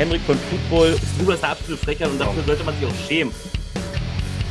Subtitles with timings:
[0.00, 0.96] Henrik von Football.
[1.18, 3.34] Du bist der absolute Frecher und dafür sollte man sich auch schämen.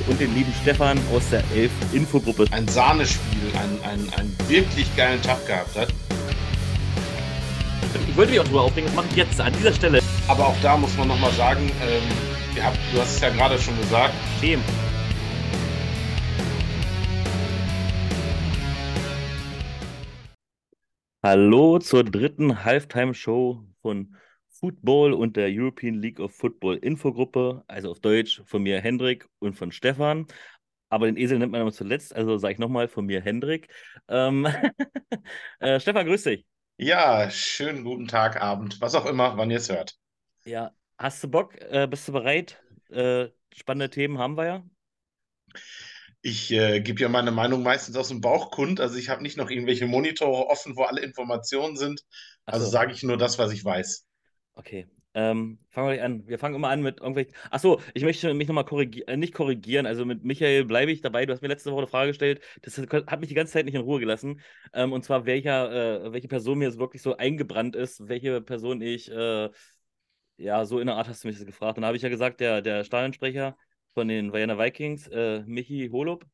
[0.07, 2.45] Und den lieben Stefan aus der Elf Infogruppe.
[2.51, 5.87] Ein Sahnespiel, einen, einen, einen wirklich geilen Tag gehabt hat.
[8.07, 10.01] Ich wollte mich auch drüber aufregen, das mache ich jetzt an dieser Stelle.
[10.27, 12.03] Aber auch da muss man nochmal sagen, ähm,
[12.55, 14.13] ihr habt, du hast es ja gerade schon gesagt.
[14.39, 14.63] Schämen.
[21.23, 24.15] Hallo zur dritten Halftime-Show von
[24.59, 29.55] Football und der European League of Football Infogruppe, also auf Deutsch von mir Hendrik und
[29.55, 30.27] von Stefan.
[30.89, 33.69] Aber den Esel nennt man immer zuletzt, also sage ich nochmal von mir Hendrik.
[34.07, 34.47] Ähm
[35.59, 36.45] äh, Stefan, grüß dich.
[36.77, 39.97] Ja, schönen guten Tag, Abend, was auch immer, wann ihr es hört.
[40.45, 41.55] Ja, hast du Bock?
[41.61, 42.61] Äh, bist du bereit?
[42.89, 44.63] Äh, spannende Themen haben wir ja.
[46.21, 48.81] Ich äh, gebe ja meine Meinung meistens aus dem Bauch kund.
[48.81, 52.03] Also ich habe nicht noch irgendwelche Monitore offen, wo alle Informationen sind.
[52.45, 52.71] Also so.
[52.71, 54.08] sage ich nur das, was ich weiß.
[54.59, 54.87] Okay.
[55.13, 56.27] Ähm, fangen wir gleich an.
[56.27, 57.33] Wir fangen immer an mit irgendwelchen.
[57.49, 59.85] Achso, ich möchte mich nochmal korrigieren, äh, nicht korrigieren.
[59.85, 61.25] Also mit Michael bleibe ich dabei.
[61.25, 62.41] Du hast mir letzte Woche eine Frage gestellt.
[62.61, 64.41] Das hat mich die ganze Zeit nicht in Ruhe gelassen.
[64.73, 68.81] Ähm, und zwar, welcher, äh, welche Person mir jetzt wirklich so eingebrannt ist, welche Person
[68.81, 69.49] ich, äh,
[70.37, 71.77] ja, so in der Art hast du mich das gefragt.
[71.77, 73.57] Und da habe ich ja gesagt, der, der Stadionsprecher
[73.93, 76.25] von den Vienna Vikings, äh, Michi Holub.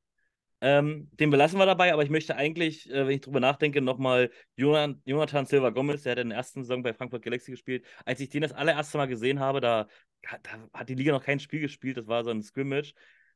[0.66, 4.31] Ähm, den belassen wir dabei, aber ich möchte eigentlich, äh, wenn ich drüber nachdenke, nochmal
[4.58, 7.85] Jonathan, Silva Gomez, der hat in der ersten Saison bei Frankfurt Galaxy gespielt.
[8.03, 9.88] Als ich den das allererste Mal gesehen habe, da,
[10.23, 12.93] da hat die Liga noch kein Spiel gespielt, das war so ein Scrimmage.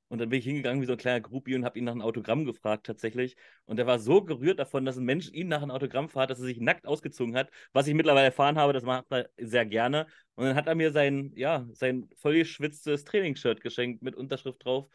[0.07, 2.01] Und dann bin ich hingegangen wie so ein kleiner Groupie und habe ihn nach einem
[2.01, 3.35] Autogramm gefragt tatsächlich.
[3.65, 6.39] Und er war so gerührt davon, dass ein Mensch ihn nach einem Autogramm fragt, dass
[6.39, 7.51] er sich nackt ausgezogen hat.
[7.73, 10.07] Was ich mittlerweile erfahren habe, das macht er sehr gerne.
[10.33, 14.89] Und dann hat er mir sein, ja, sein vollgeschwitztes Trainingsshirt geschenkt mit Unterschrift drauf.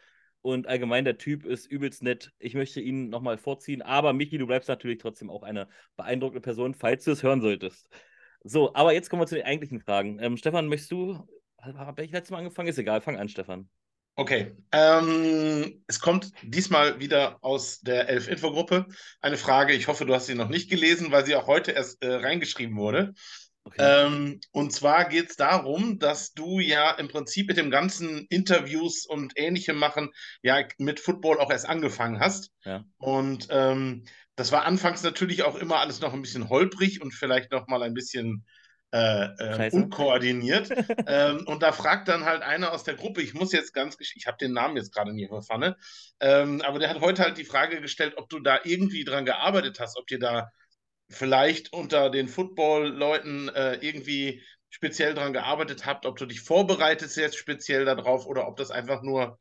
[0.45, 2.31] Und allgemein, der Typ ist übelst nett.
[2.39, 3.81] Ich möchte ihn nochmal vorziehen.
[3.81, 7.89] Aber Michi, du bleibst natürlich trotzdem auch eine beeindruckende Person, falls du es hören solltest.
[8.43, 10.19] So, aber jetzt kommen wir zu den eigentlichen Fragen.
[10.21, 11.27] Ähm, Stefan, möchtest du.
[11.63, 12.69] Habe ich letztes Mal angefangen?
[12.69, 13.71] Ist egal, fang an, Stefan.
[14.17, 18.87] Okay, ähm, es kommt diesmal wieder aus der Elf-Info-Gruppe
[19.23, 19.73] eine Frage.
[19.73, 22.77] Ich hoffe, du hast sie noch nicht gelesen, weil sie auch heute erst äh, reingeschrieben
[22.77, 23.15] wurde.
[23.65, 23.77] Okay.
[23.79, 29.07] Ähm, und zwar geht es darum, dass du ja im Prinzip mit dem ganzen Interviews
[29.07, 30.11] und Ähnlichem machen,
[30.43, 32.51] ja mit Football auch erst angefangen hast.
[32.65, 32.85] Ja.
[32.99, 34.05] Und ähm,
[34.37, 37.83] das war anfangs natürlich auch immer alles noch ein bisschen holprig und vielleicht noch mal
[37.83, 38.45] ein bisschen
[38.95, 40.71] äh, äh, unkoordiniert.
[41.07, 44.27] ähm, und da fragt dann halt einer aus der Gruppe, ich muss jetzt ganz, ich
[44.27, 45.77] habe den Namen jetzt gerade nicht verfanne,
[46.21, 49.81] ähm, aber der hat heute halt die Frage gestellt, ob du da irgendwie dran gearbeitet
[49.81, 50.51] hast, ob dir da
[51.09, 57.37] vielleicht unter den Football-Leuten äh, irgendwie speziell dran gearbeitet habt, ob du dich vorbereitest jetzt
[57.37, 59.39] speziell darauf oder ob das einfach nur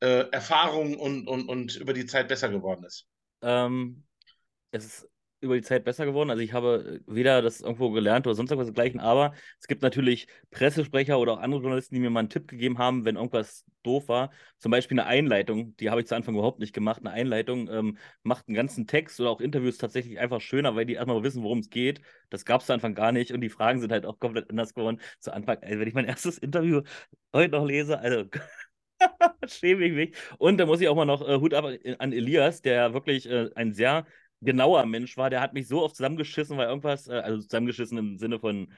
[0.00, 3.06] äh, Erfahrung und, und, und über die Zeit besser geworden ist.
[3.42, 4.04] Ähm,
[4.72, 5.08] es ist
[5.44, 6.30] über die Zeit besser geworden.
[6.30, 10.26] Also ich habe weder das irgendwo gelernt oder sonst irgendwas dergleichen, aber es gibt natürlich
[10.50, 14.08] Pressesprecher oder auch andere Journalisten, die mir mal einen Tipp gegeben haben, wenn irgendwas doof
[14.08, 14.30] war.
[14.58, 17.00] Zum Beispiel eine Einleitung, die habe ich zu Anfang überhaupt nicht gemacht.
[17.00, 20.94] Eine Einleitung ähm, macht einen ganzen Text oder auch Interviews tatsächlich einfach schöner, weil die
[20.94, 22.00] erstmal wissen, worum es geht.
[22.30, 24.74] Das gab es zu Anfang gar nicht und die Fragen sind halt auch komplett anders
[24.74, 25.00] geworden.
[25.20, 26.82] Zu Anfang, also wenn ich mein erstes Interview
[27.32, 28.24] heute noch lese, also
[29.48, 30.16] schäme ich mich.
[30.38, 31.66] Und da muss ich auch mal noch äh, Hut ab
[31.98, 34.06] an Elias, der wirklich äh, ein sehr
[34.40, 35.30] genauer Mensch war.
[35.30, 38.72] Der hat mich so oft zusammengeschissen, weil irgendwas, äh, also zusammengeschissen im Sinne von,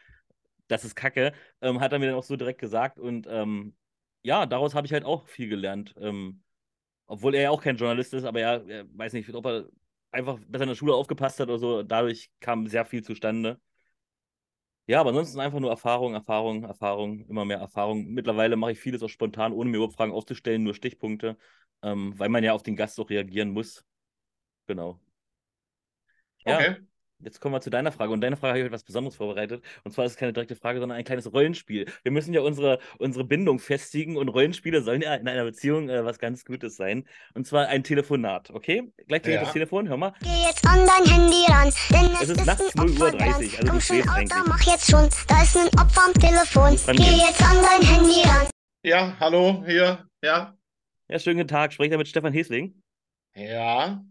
[0.69, 2.99] das ist Kacke, ähm, hat er mir dann auch so direkt gesagt.
[2.99, 3.77] Und ähm,
[4.23, 5.95] ja, daraus habe ich halt auch viel gelernt.
[5.99, 6.43] Ähm,
[7.07, 9.69] obwohl er ja auch kein Journalist ist, aber er, er weiß nicht, ob er
[10.13, 11.83] einfach besser in der Schule aufgepasst hat oder so.
[11.83, 13.61] Dadurch kam sehr viel zustande.
[14.89, 18.07] Ja, aber ansonsten einfach nur Erfahrung, Erfahrung, Erfahrung, immer mehr Erfahrung.
[18.07, 21.37] Mittlerweile mache ich vieles auch spontan, ohne mir überhaupt Fragen aufzustellen, nur Stichpunkte,
[21.83, 23.85] ähm, weil man ja auf den Gast auch reagieren muss.
[24.67, 25.01] Genau.
[26.47, 26.77] Ja, Okay.
[27.23, 28.13] jetzt kommen wir zu deiner Frage.
[28.13, 29.65] Und deine Frage habe ich etwas Besonderes vorbereitet.
[29.85, 31.87] Und zwar ist es keine direkte Frage, sondern ein kleines Rollenspiel.
[32.03, 36.05] Wir müssen ja unsere, unsere Bindung festigen und Rollenspiele sollen ja in einer Beziehung äh,
[36.05, 37.05] was ganz Gutes sein.
[37.35, 38.93] Und zwar ein Telefonat, okay?
[39.09, 39.45] Gleich klingelt Ja.
[39.45, 40.13] das Telefon, hör mal.
[40.23, 43.07] Geh jetzt an dein Handy ran, denn es, Es ist ist nachts ein 0 Uhr
[43.07, 43.31] Opfer dran.
[43.33, 46.77] 30, also Komm schon, Alter, mach jetzt schon, da ist ein Opfer am Telefon.
[46.97, 48.47] Geh jetzt an dein Handy ran.
[48.85, 50.57] Ja, hallo, hier, ja.
[51.09, 51.73] Ja, schönen guten Tag.
[51.73, 52.83] Spreche da mit Stefan Hesling.
[53.35, 54.05] Ja,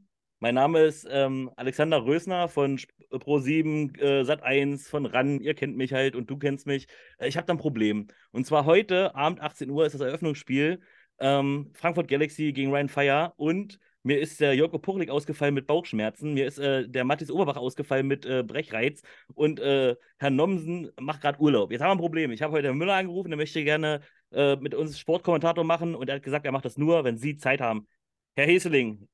[0.45, 5.39] Mein Name ist ähm, Alexander Rösner von Pro7, äh, Sat1, von RAN.
[5.41, 6.85] Ihr kennt mich halt und du kennst mich.
[7.17, 8.05] Äh, ich habe da ein Problem.
[8.29, 10.81] Und zwar heute Abend 18 Uhr ist das Eröffnungsspiel.
[11.17, 16.35] Ähm, Frankfurt Galaxy gegen Ryan Fire und mir ist der Jörg Puchlik ausgefallen mit Bauchschmerzen.
[16.35, 19.01] Mir ist äh, der Mathis Oberbach ausgefallen mit äh, Brechreiz.
[19.33, 21.71] Und äh, Herr Nomsen macht gerade Urlaub.
[21.71, 22.29] Jetzt haben wir ein Problem.
[22.31, 24.01] Ich habe heute Herrn Müller angerufen, der möchte gerne
[24.31, 25.95] äh, mit uns Sportkommentator machen.
[25.95, 27.87] Und er hat gesagt, er macht das nur, wenn Sie Zeit haben.
[28.35, 29.07] Herr Heseling,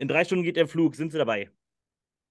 [0.00, 0.96] in drei Stunden geht der Flug.
[0.96, 1.50] Sind Sie dabei?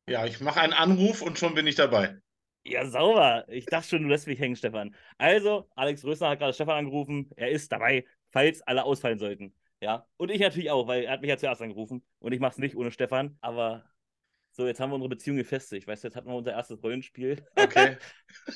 [0.07, 2.19] ja, ich mache einen Anruf und schon bin ich dabei.
[2.65, 3.45] Ja, sauber.
[3.47, 4.95] Ich dachte schon, du lässt mich hängen, Stefan.
[5.17, 7.29] Also, Alex Rösner hat gerade Stefan angerufen.
[7.35, 9.53] Er ist dabei, falls alle ausfallen sollten.
[9.81, 10.07] Ja.
[10.17, 12.03] Und ich natürlich auch, weil er hat mich ja zuerst angerufen.
[12.19, 13.37] Und ich mache es nicht ohne Stefan.
[13.41, 13.85] Aber
[14.59, 15.87] so, jetzt haben wir unsere Beziehung gefestigt.
[15.87, 17.45] Weißt du, jetzt hatten wir unser erstes Rollenspiel.
[17.55, 17.95] Okay.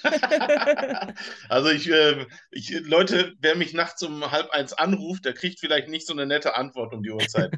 [1.47, 5.87] also ich, äh, ich, Leute, wer mich nachts um halb eins anruft, der kriegt vielleicht
[5.87, 7.57] nicht so eine nette Antwort um die Uhrzeit.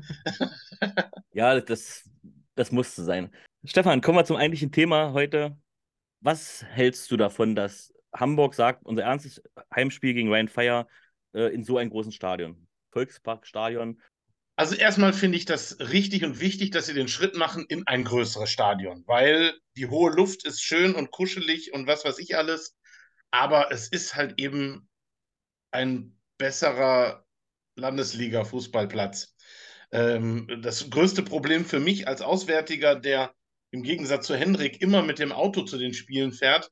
[1.33, 2.07] ja, das,
[2.53, 3.33] das musste sein.
[3.63, 5.57] Stefan, kommen wir zum eigentlichen Thema heute.
[6.21, 9.41] Was hältst du davon, dass Hamburg sagt, unser ernstes
[9.75, 10.87] Heimspiel gegen Ryan Fire
[11.33, 12.67] äh, in so einem großen Stadion?
[12.91, 13.99] Volksparkstadion.
[14.57, 18.05] Also erstmal finde ich das richtig und wichtig, dass sie den Schritt machen in ein
[18.05, 22.75] größeres Stadion, weil die hohe Luft ist schön und kuschelig und was weiß ich alles,
[23.31, 24.87] aber es ist halt eben
[25.71, 27.25] ein besserer
[27.75, 29.35] Landesliga-Fußballplatz.
[29.91, 33.33] Ähm, das größte Problem für mich als Auswärtiger, der
[33.71, 36.71] im Gegensatz zu Hendrik immer mit dem Auto zu den Spielen fährt,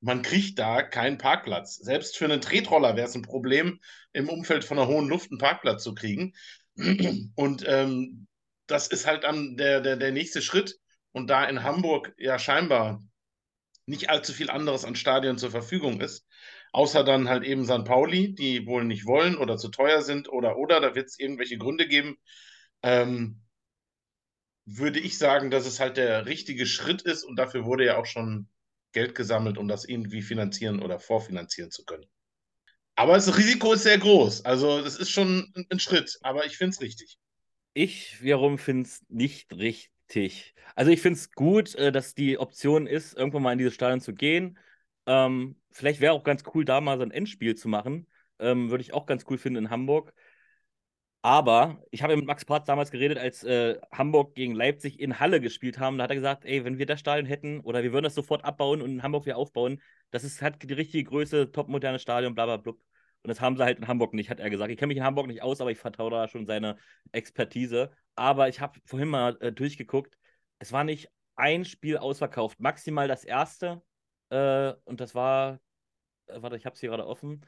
[0.00, 1.76] man kriegt da keinen Parkplatz.
[1.76, 3.80] Selbst für einen Tretroller wäre es ein Problem,
[4.12, 6.32] im Umfeld von einer hohen Luft einen Parkplatz zu kriegen.
[7.34, 8.26] Und ähm,
[8.66, 10.78] das ist halt dann der, der, der nächste Schritt.
[11.12, 13.02] Und da in Hamburg ja scheinbar
[13.86, 16.26] nicht allzu viel anderes an Stadien zur Verfügung ist,
[16.72, 17.84] außer dann halt eben St.
[17.84, 21.58] Pauli, die wohl nicht wollen oder zu teuer sind oder oder, da wird es irgendwelche
[21.58, 22.16] Gründe geben,
[22.82, 23.42] ähm,
[24.64, 28.06] würde ich sagen, dass es halt der richtige Schritt ist und dafür wurde ja auch
[28.06, 28.48] schon
[28.92, 32.06] Geld gesammelt, um das irgendwie finanzieren oder vorfinanzieren zu können.
[33.00, 34.44] Aber das Risiko ist sehr groß.
[34.44, 37.16] Also, das ist schon ein, Schritt, aber ich finde es richtig.
[37.72, 40.54] Ich wiederum finde es nicht richtig.
[40.74, 44.02] Also, ich finde es gut, äh, dass die Option ist, irgendwann mal in dieses Stadion
[44.02, 44.58] zu gehen.
[45.06, 48.06] Ähm, vielleicht wäre auch ganz cool, da mal so ein Endspiel zu machen.
[48.38, 50.12] Ähm, Würde ich auch ganz cool finden in Hamburg.
[51.22, 55.40] Aber ich habe mit Max Patz damals geredet, als äh, Hamburg gegen Leipzig in Halle
[55.40, 55.96] gespielt haben.
[55.96, 58.44] Da hat er gesagt, ey, wenn wir das Stadion hätten oder wir würden das sofort
[58.44, 59.80] abbauen und in Hamburg wieder aufbauen,
[60.10, 62.72] das ist, hat die richtige Größe, topmoderne Stadion, bla bla bla.
[63.22, 64.70] Und das haben sie halt in Hamburg nicht, hat er gesagt.
[64.70, 66.76] Ich kenne mich in Hamburg nicht aus, aber ich vertraue da schon seine
[67.12, 67.90] Expertise.
[68.14, 70.18] Aber ich habe vorhin mal äh, durchgeguckt.
[70.58, 73.82] Es war nicht ein Spiel ausverkauft, maximal das erste.
[74.30, 75.60] Äh, und das war,
[76.26, 77.44] äh, warte, ich habe es hier gerade offen.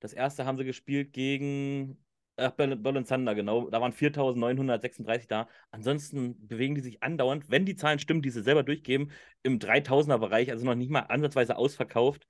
[0.00, 1.98] Das erste haben sie gespielt gegen
[2.40, 3.68] Ach, Berlin Thunder, genau.
[3.68, 5.48] Da waren 4.936 da.
[5.72, 9.10] Ansonsten bewegen die sich andauernd, wenn die Zahlen stimmen, die sie selber durchgeben,
[9.42, 12.28] im 3000er-Bereich, also noch nicht mal ansatzweise ausverkauft.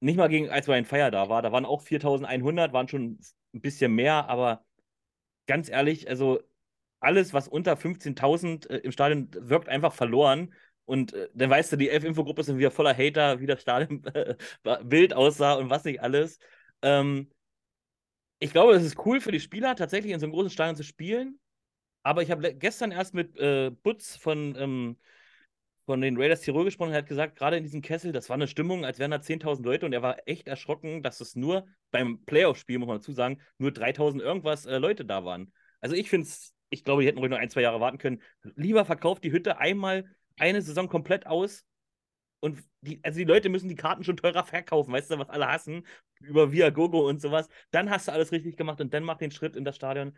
[0.00, 1.42] Nicht mal gegen, als Ryan Fire da war.
[1.42, 3.18] Da waren auch 4.100, waren schon
[3.54, 4.64] ein bisschen mehr, aber
[5.46, 6.40] ganz ehrlich, also
[7.00, 10.54] alles, was unter 15.000 äh, im Stadion wirkt einfach verloren.
[10.84, 14.36] Und äh, dann weißt du, die Elf-Infogruppe sind wieder voller Hater, wie das Stadion äh,
[14.84, 16.38] Bild aussah und was nicht alles.
[16.82, 17.30] Ähm,
[18.38, 20.84] ich glaube, es ist cool für die Spieler, tatsächlich in so einem großen Stadion zu
[20.84, 21.38] spielen.
[22.02, 24.98] Aber ich habe gestern erst mit äh, Butz von, ähm,
[25.90, 26.92] von den Raiders Tirol gesprochen.
[26.92, 29.64] Er hat gesagt, gerade in diesem Kessel, das war eine Stimmung, als wären da 10.000
[29.64, 29.86] Leute.
[29.86, 33.72] Und er war echt erschrocken, dass es nur beim Playoff-Spiel, muss man dazu sagen, nur
[33.72, 35.52] 3.000 irgendwas äh, Leute da waren.
[35.80, 38.22] Also ich finde es, ich glaube, die hätten ruhig noch ein, zwei Jahre warten können.
[38.54, 40.04] Lieber verkauft die Hütte einmal
[40.38, 41.64] eine Saison komplett aus
[42.38, 45.48] und die, also die Leute müssen die Karten schon teurer verkaufen, weißt du, was alle
[45.48, 45.84] hassen,
[46.20, 47.48] über Viagogo und sowas.
[47.72, 50.16] Dann hast du alles richtig gemacht und dann mach den Schritt in das Stadion.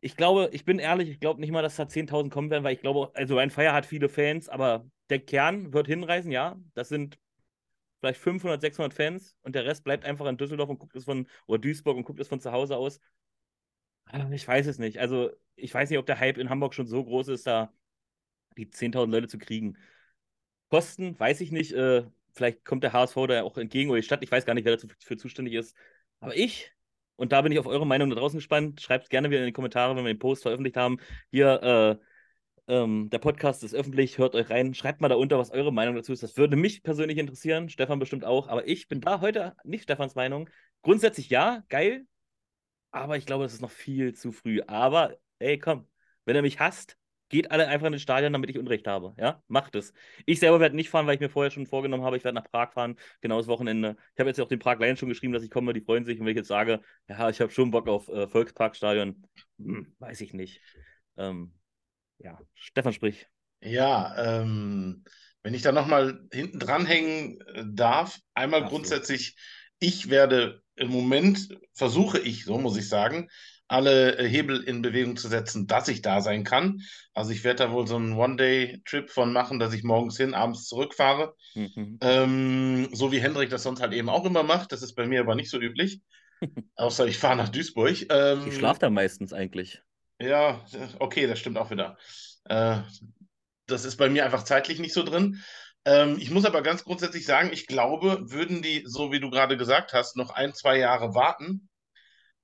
[0.00, 2.74] Ich glaube, ich bin ehrlich, ich glaube nicht mal, dass da 10.000 kommen werden, weil
[2.74, 6.56] ich glaube, also ein Feier hat viele Fans, aber der Kern wird hinreisen, ja.
[6.74, 7.18] Das sind
[8.00, 11.28] vielleicht 500, 600 Fans und der Rest bleibt einfach in Düsseldorf und guckt es von,
[11.46, 13.00] oder Duisburg und guckt es von zu Hause aus.
[14.06, 14.98] Ah, ich weiß es nicht.
[14.98, 17.72] Also, ich weiß nicht, ob der Hype in Hamburg schon so groß ist, da
[18.58, 19.78] die 10.000 Leute zu kriegen.
[20.70, 21.72] Kosten, weiß ich nicht.
[21.72, 24.24] Äh, vielleicht kommt der HSV da auch entgegen oder die Stadt.
[24.24, 25.76] Ich weiß gar nicht, wer dafür zuständig ist.
[26.20, 26.73] Aber ich,
[27.16, 29.52] und da bin ich auf eure Meinung da draußen gespannt, schreibt gerne wieder in die
[29.52, 30.98] Kommentare, wenn wir den Post veröffentlicht haben.
[31.30, 31.98] Hier,
[32.68, 35.72] äh, ähm, der Podcast ist öffentlich, hört euch rein, schreibt mal da unter, was eure
[35.72, 36.22] Meinung dazu ist.
[36.22, 40.14] Das würde mich persönlich interessieren, Stefan bestimmt auch, aber ich bin da heute nicht Stefans
[40.14, 40.48] Meinung.
[40.82, 42.06] Grundsätzlich ja, geil,
[42.90, 44.62] aber ich glaube, das ist noch viel zu früh.
[44.66, 45.88] Aber, ey, komm,
[46.24, 46.96] wenn er mich hasst,
[47.30, 49.14] Geht alle einfach in das Stadion, damit ich Unrecht habe.
[49.18, 49.92] Ja, macht es.
[50.26, 52.50] Ich selber werde nicht fahren, weil ich mir vorher schon vorgenommen habe, ich werde nach
[52.50, 53.96] Prag fahren, genau das Wochenende.
[54.14, 56.18] Ich habe jetzt auch den Prag Lions schon geschrieben, dass ich komme, die freuen sich.
[56.18, 59.22] Und wenn ich jetzt sage, ja, ich habe schon Bock auf äh, Volksparkstadion,
[59.58, 60.60] hm, weiß ich nicht.
[61.16, 61.54] Ähm,
[62.18, 63.26] ja, Stefan sprich.
[63.60, 65.04] Ja, ähm,
[65.42, 69.36] wenn ich da nochmal hinten dranhängen äh, darf, einmal Ach grundsätzlich,
[69.78, 73.28] ich werde im Moment, versuche ich, so muss ich sagen,
[73.68, 76.82] alle äh, Hebel in Bewegung zu setzen, dass ich da sein kann.
[77.14, 80.66] Also ich werde da wohl so einen One-Day-Trip von machen, dass ich morgens hin, abends
[80.66, 81.34] zurückfahre.
[81.54, 81.98] Mhm.
[82.00, 84.72] Ähm, so wie Hendrik das sonst halt eben auch immer macht.
[84.72, 86.00] Das ist bei mir aber nicht so üblich.
[86.76, 88.06] Außer ich fahre nach Duisburg.
[88.10, 89.82] Ähm, ich schlafe da meistens eigentlich.
[90.20, 90.64] Ja,
[90.98, 91.96] okay, das stimmt auch wieder.
[92.44, 92.78] Äh,
[93.66, 95.42] das ist bei mir einfach zeitlich nicht so drin.
[95.86, 99.56] Ähm, ich muss aber ganz grundsätzlich sagen, ich glaube, würden die, so wie du gerade
[99.56, 101.68] gesagt hast, noch ein, zwei Jahre warten,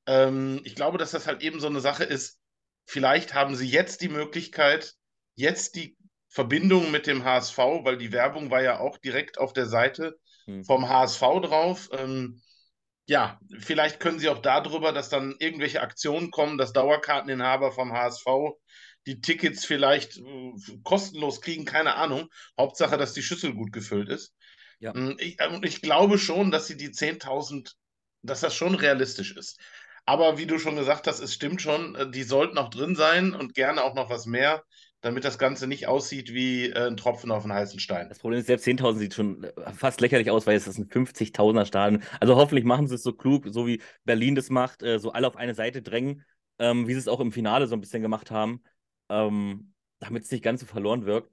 [0.07, 2.39] ähm, ich glaube, dass das halt eben so eine Sache ist.
[2.87, 4.95] Vielleicht haben sie jetzt die Möglichkeit,
[5.35, 5.97] jetzt die
[6.29, 10.65] Verbindung mit dem HSV, weil die Werbung war ja auch direkt auf der Seite Hm.
[10.65, 11.89] vom HSV drauf.
[11.93, 12.43] Ähm,
[13.07, 18.59] ja, vielleicht können sie auch darüber, dass dann irgendwelche Aktionen kommen, dass Dauerkarteninhaber vom HSV
[19.07, 20.53] die Tickets vielleicht äh,
[20.85, 22.29] kostenlos kriegen, keine Ahnung.
[22.59, 24.35] Hauptsache, dass die Schüssel gut gefüllt ist.
[24.79, 24.93] Ja.
[24.93, 27.77] Mm, Ich, äh, ich glaube schon, dass sie die 10.000,
[28.23, 29.59] dass das schon realistisch ist.
[30.11, 33.33] Aber wie du schon gesagt hast, es stimmt schon, äh, die sollten auch drin sein
[33.33, 34.65] und gerne auch noch was mehr,
[35.03, 38.09] damit das Ganze nicht aussieht wie äh, ein Tropfen auf einen heißen Stein.
[38.09, 40.89] Das Problem ist, selbst 10.000 sieht schon äh, fast lächerlich aus, weil es ist ein
[40.89, 42.03] 50.000er Stadion.
[42.19, 45.37] Also hoffentlich machen sie es so klug, so wie Berlin das macht, so alle auf
[45.37, 46.25] eine Seite drängen,
[46.59, 48.65] ähm, wie sie es auch im Finale so ein bisschen gemacht haben,
[49.11, 51.31] ähm, damit es nicht ganz so verloren wirkt.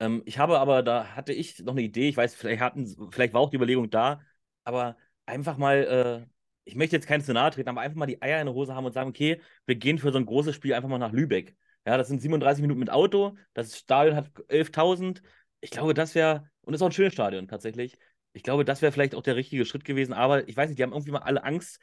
[0.00, 3.32] Ähm, ich habe aber, da hatte ich noch eine Idee, ich weiß, vielleicht, hatten, vielleicht
[3.32, 4.20] war auch die Überlegung da,
[4.64, 6.28] aber einfach mal,
[6.68, 8.84] ich möchte jetzt kein Szenario treten, aber einfach mal die Eier in der Hose haben
[8.84, 11.56] und sagen, okay, wir gehen für so ein großes Spiel einfach mal nach Lübeck.
[11.86, 15.22] Ja, das sind 37 Minuten mit Auto, das Stadion hat 11.000.
[15.60, 17.96] Ich glaube, das wäre, und das ist auch ein schönes Stadion tatsächlich.
[18.34, 20.82] Ich glaube, das wäre vielleicht auch der richtige Schritt gewesen, aber ich weiß nicht, die
[20.82, 21.80] haben irgendwie mal alle Angst,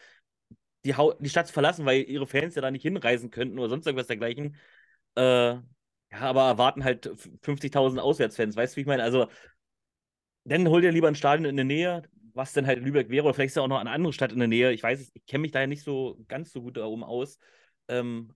[0.86, 3.70] die, Hau die Stadt zu verlassen, weil ihre Fans ja da nicht hinreisen könnten oder
[3.70, 4.56] sonst irgendwas dergleichen.
[5.16, 5.64] Äh, ja,
[6.12, 7.08] aber erwarten halt
[7.42, 9.02] 50.000 Auswärtsfans, weißt du, wie ich meine?
[9.02, 9.28] Also,
[10.44, 12.04] dann hol dir lieber ein Stadion in der Nähe,
[12.36, 14.40] was denn halt Lübeck wäre, oder vielleicht ist ja auch noch eine andere Stadt in
[14.40, 14.72] der Nähe.
[14.72, 17.04] Ich weiß es, ich kenne mich da ja nicht so ganz so gut da oben
[17.04, 17.40] aus.
[17.88, 18.34] Ähm,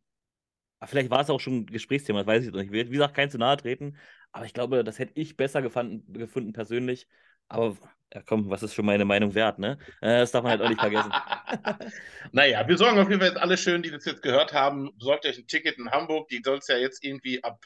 [0.85, 2.71] vielleicht war es auch schon ein Gesprächsthema, das weiß ich jetzt nicht.
[2.71, 3.97] Wie gesagt, kein zu nahe treten,
[4.31, 7.07] aber ich glaube, das hätte ich besser gefanden, gefunden persönlich.
[7.49, 7.75] Aber
[8.13, 9.77] ja, komm, was ist schon meine Meinung wert, ne?
[10.01, 11.11] Äh, das darf man halt auch nicht vergessen.
[12.31, 14.91] naja, wir sorgen auf jeden Fall jetzt alle schön, die das jetzt gehört haben.
[14.97, 16.27] Besorgt euch ein Ticket in Hamburg.
[16.29, 17.59] Die soll es ja jetzt irgendwie ab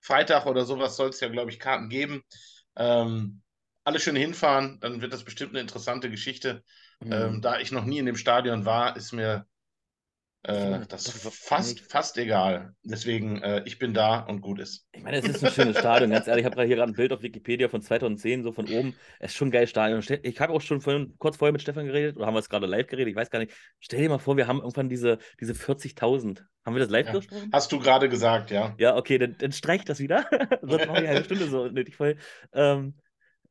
[0.00, 2.22] Freitag oder sowas soll es ja, glaube ich, Karten geben.
[2.76, 3.42] Ähm,
[3.90, 6.62] alle schön hinfahren, dann wird das bestimmt eine interessante Geschichte.
[7.00, 7.12] Mhm.
[7.12, 9.46] Ähm, da ich noch nie in dem Stadion war, ist mir
[10.44, 12.72] äh, das fast, fast egal.
[12.84, 14.86] Deswegen, äh, ich bin da und gut ist.
[14.92, 16.46] Ich meine, es ist ein schönes Stadion, ganz ehrlich.
[16.46, 18.94] Ich habe hier gerade ein Bild auf Wikipedia von 2010, so von oben.
[19.18, 20.02] Es ist schon ein geiles Stadion.
[20.22, 22.66] Ich habe auch schon vorhin, kurz vorher mit Stefan geredet, oder haben wir es gerade
[22.66, 23.10] live geredet?
[23.10, 23.52] Ich weiß gar nicht.
[23.80, 26.46] Stell dir mal vor, wir haben irgendwann diese, diese 40.000.
[26.64, 27.12] Haben wir das live Ja.
[27.14, 27.50] gesprochen?
[27.52, 28.74] Hast du gerade gesagt, ja?
[28.78, 30.26] Ja, okay, dann, dann streich das wieder.
[30.62, 32.16] Sonst mache ich eine Stunde so nötig voll.
[32.52, 32.94] Ähm,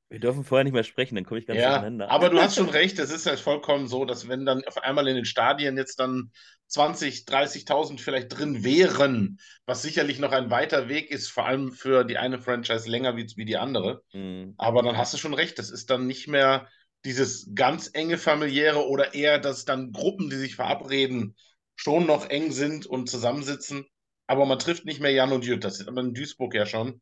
[0.10, 2.08] wir dürfen vorher nicht mehr sprechen, dann komme ich ganz Ja, durcheinander.
[2.08, 5.08] aber du hast schon recht, es ist halt vollkommen so, dass wenn dann auf einmal
[5.08, 6.32] in den Stadien jetzt dann
[6.68, 12.04] 20, 30.000 vielleicht drin wären, was sicherlich noch ein weiter Weg ist, vor allem für
[12.04, 14.04] die eine Franchise länger wie, wie die andere.
[14.14, 14.58] Mhm.
[14.58, 16.68] Aber dann hast du schon recht, das ist dann nicht mehr
[17.06, 21.36] dieses ganz enge familiäre oder eher, dass dann Gruppen, die sich verabreden,
[21.76, 23.86] schon noch eng sind und zusammensitzen.
[24.28, 25.64] Aber man trifft nicht mehr Jan und Jüt.
[25.64, 27.02] Das ist aber in Duisburg ja schon,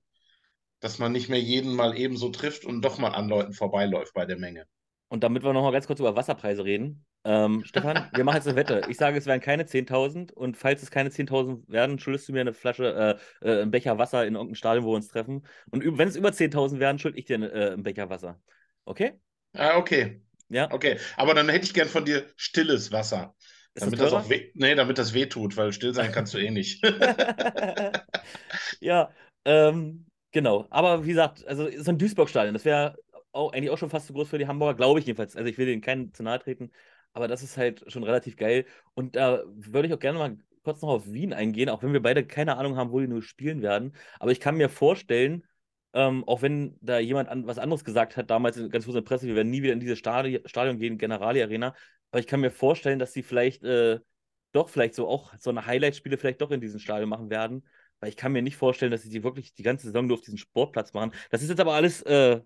[0.80, 4.26] dass man nicht mehr jeden mal ebenso trifft und doch mal an Leuten vorbeiläuft bei
[4.26, 4.66] der Menge.
[5.10, 7.06] Und damit wir noch mal ganz kurz über Wasserpreise reden.
[7.24, 8.82] Ähm, Stefan, wir machen jetzt eine Wette.
[8.90, 12.42] Ich sage, es werden keine 10.000 und falls es keine 10.000 werden, schuldest du mir
[12.42, 15.46] eine Flasche, äh, äh, einen Becher Wasser in irgendeinem Stadion, wo wir uns treffen.
[15.72, 18.42] Und wenn es über 10.000 werden, schuld ich dir äh, einen Becher Wasser.
[18.86, 19.14] Okay?
[19.54, 20.22] Ah, okay.
[20.50, 20.72] Ja?
[20.72, 20.98] Okay.
[21.16, 23.34] Aber dann hätte ich gern von dir stilles Wasser.
[23.74, 24.24] Ist das damit das teurer?
[24.24, 26.84] auch weh, nee, damit das weh tut, weil still sein kannst du eh nicht.
[28.80, 29.12] ja,
[29.46, 30.68] ähm, genau.
[30.70, 32.98] Aber wie gesagt, also so ein Duisburg-Stadion, das wäre
[33.32, 35.36] auch, eigentlich auch schon fast zu groß für die Hamburger, glaube ich jedenfalls.
[35.36, 36.72] Also ich will denen keinen zu nahe treten,
[37.14, 38.66] aber das ist halt schon relativ geil.
[38.94, 42.02] Und da würde ich auch gerne mal kurz noch auf Wien eingehen, auch wenn wir
[42.02, 43.94] beide keine Ahnung haben, wo die nur spielen werden.
[44.20, 45.46] Aber ich kann mir vorstellen,
[45.94, 49.28] ähm, auch wenn da jemand an, was anderes gesagt hat, damals in ganz großer Presse,
[49.28, 51.74] wir werden nie wieder in dieses Stadi Stadion gehen, Generali Arena,
[52.12, 54.00] aber ich kann mir vorstellen, dass sie vielleicht äh,
[54.52, 57.66] doch vielleicht so auch so eine Highlight-Spiele vielleicht doch in diesem Stadion machen werden.
[58.00, 60.22] Weil ich kann mir nicht vorstellen, dass sie die wirklich die ganze Saison nur auf
[60.22, 61.12] diesem Sportplatz machen.
[61.32, 62.42] Das ist jetzt aber alles äh,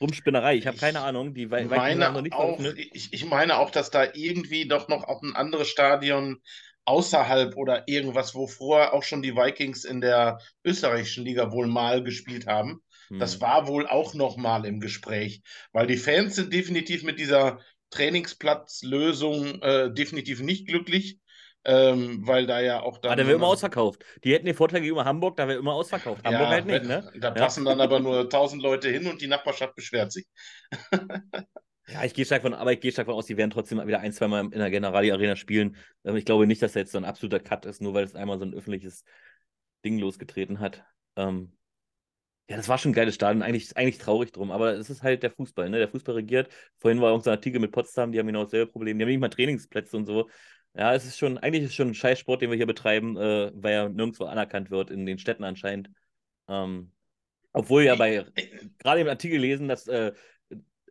[0.00, 0.56] Rumspinnerei.
[0.56, 1.34] Ich habe keine Ahnung.
[1.34, 4.88] Die Vikings haben noch meine nicht auch, ich, ich meine auch, dass da irgendwie doch
[4.88, 6.40] noch auch ein anderes Stadion
[6.84, 12.02] außerhalb oder irgendwas, wo vorher auch schon die Vikings in der österreichischen Liga wohl mal
[12.02, 12.82] gespielt haben.
[13.16, 13.40] Das Hm.
[13.40, 17.60] war wohl auch noch mal im Gespräch, weil die Fans sind definitiv mit dieser
[17.90, 21.20] Trainingsplatzlösung äh, definitiv nicht glücklich,
[21.64, 24.04] ähm, weil da ja auch Ah, dann der so wäre immer eine- ausverkauft.
[24.22, 26.24] Die hätten den Vorteil gegenüber Hamburg, da wäre immer ausverkauft.
[26.24, 27.12] Hamburg ja, halt nicht, wenn- ne?
[27.18, 27.34] da Ja.
[27.34, 30.26] passen dann aber nur 1000 Leute hin und die Nachbarschaft beschwert sich.
[31.86, 34.00] Ja, ich gehe stark von, aber ich gehe stark von aus, die werden trotzdem wieder
[34.00, 35.76] ein, zwei Mal in der Generali Arena spielen.
[36.04, 38.14] Ähm, Ich glaube nicht, dass da jetzt so ein absoluter Cut ist, nur weil es
[38.14, 39.04] einmal so ein öffentliches
[39.84, 40.82] Ding losgetreten hat.
[41.16, 41.52] Ähm,
[42.48, 43.42] ja, das war schon ein geiles Stadion.
[43.42, 45.76] Eigentlich, eigentlich traurig drum, aber es ist halt der Fußball, ne?
[45.78, 46.48] Der Fußball regiert.
[46.78, 48.98] Vorhin war auch so ein Artikel mit Potsdam, die haben genau dasselbe Problem.
[48.98, 50.30] Die haben nicht mal Trainingsplätze und so.
[50.76, 53.16] Ja, es ist schon, eigentlich ist es schon ein scheiß Sport, den wir hier betreiben,
[53.16, 55.88] äh, weil er nirgendwo anerkannt wird, in den Städten anscheinend.
[56.48, 56.90] Ähm,
[57.52, 58.24] Obwohl ja bei,
[58.78, 60.12] gerade im Artikel lesen, dass äh,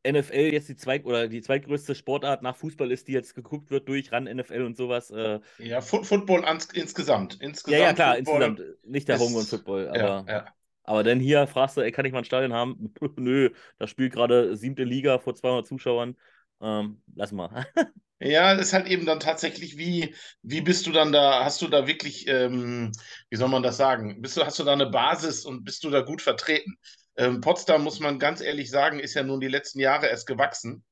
[0.05, 3.87] NFL jetzt die zweit oder die zweitgrößte Sportart nach Fußball ist, die jetzt geguckt wird
[3.87, 5.11] durch RAN NFL und sowas.
[5.11, 7.39] Äh, Ja, Foot Football insgesamt.
[7.41, 7.79] insgesamt.
[7.79, 8.85] ja, ja, klar, Football insgesamt.
[8.85, 10.45] Nicht der Homegrown Football, aber, Ja, ja.
[10.83, 12.93] aber dann hier fragst du, ey, kann ich mal ein Stadion haben?
[13.17, 16.17] Nö, da spielt gerade siebte Liga vor 200 Zuschauern.
[16.61, 17.65] Ähm, lass mal.
[18.25, 21.67] Ja, das ist halt eben dann tatsächlich, wie, wie bist du dann da, hast du
[21.67, 22.91] da wirklich, ähm,
[23.29, 25.89] wie soll man das sagen, bist du, hast du da eine Basis und bist du
[25.89, 26.77] da gut vertreten?
[27.17, 30.85] Ähm, Potsdam, muss man ganz ehrlich sagen, ist ja nun die letzten Jahre erst gewachsen.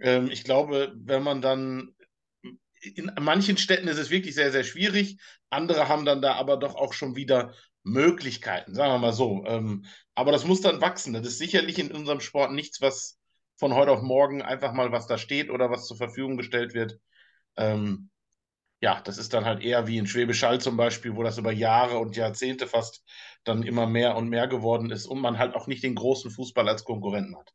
[0.00, 1.94] Ähm, ich glaube, wenn man dann,
[2.82, 5.18] in manchen Städten ist es wirklich sehr, sehr schwierig,
[5.50, 9.44] andere haben dann da aber doch auch schon wieder Möglichkeiten, sagen wir mal so.
[9.46, 9.86] Ähm,
[10.16, 11.14] aber das muss dann wachsen.
[11.14, 13.19] Das ist sicherlich in unserem Sport nichts, was
[13.60, 16.98] von heute auf morgen einfach mal was da steht oder was zur Verfügung gestellt wird.
[17.56, 18.10] Ähm,
[18.80, 21.52] ja, das ist dann halt eher wie in Schwäbisch Hall zum Beispiel, wo das über
[21.52, 23.04] Jahre und Jahrzehnte fast
[23.44, 26.68] dann immer mehr und mehr geworden ist und man halt auch nicht den großen Fußball
[26.68, 27.52] als Konkurrenten hat.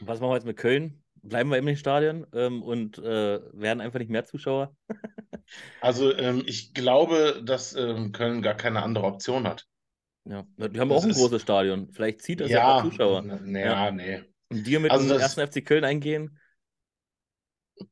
[0.00, 1.02] Was machen wir jetzt mit Köln?
[1.22, 4.74] Bleiben wir im Stadion ähm, und äh, werden einfach nicht mehr Zuschauer?
[5.80, 9.66] Also ähm, ich glaube, dass ähm, Köln gar keine andere Option hat.
[10.24, 11.90] Ja, die haben Das auch ein großes Stadion.
[11.92, 13.24] Vielleicht zieht das ja, auch Zuschauer.
[13.24, 13.82] n- n- Ja.
[13.86, 14.22] Ja, nee.
[14.50, 16.38] Und dir mit Also dem ersten FC Köln eingehen?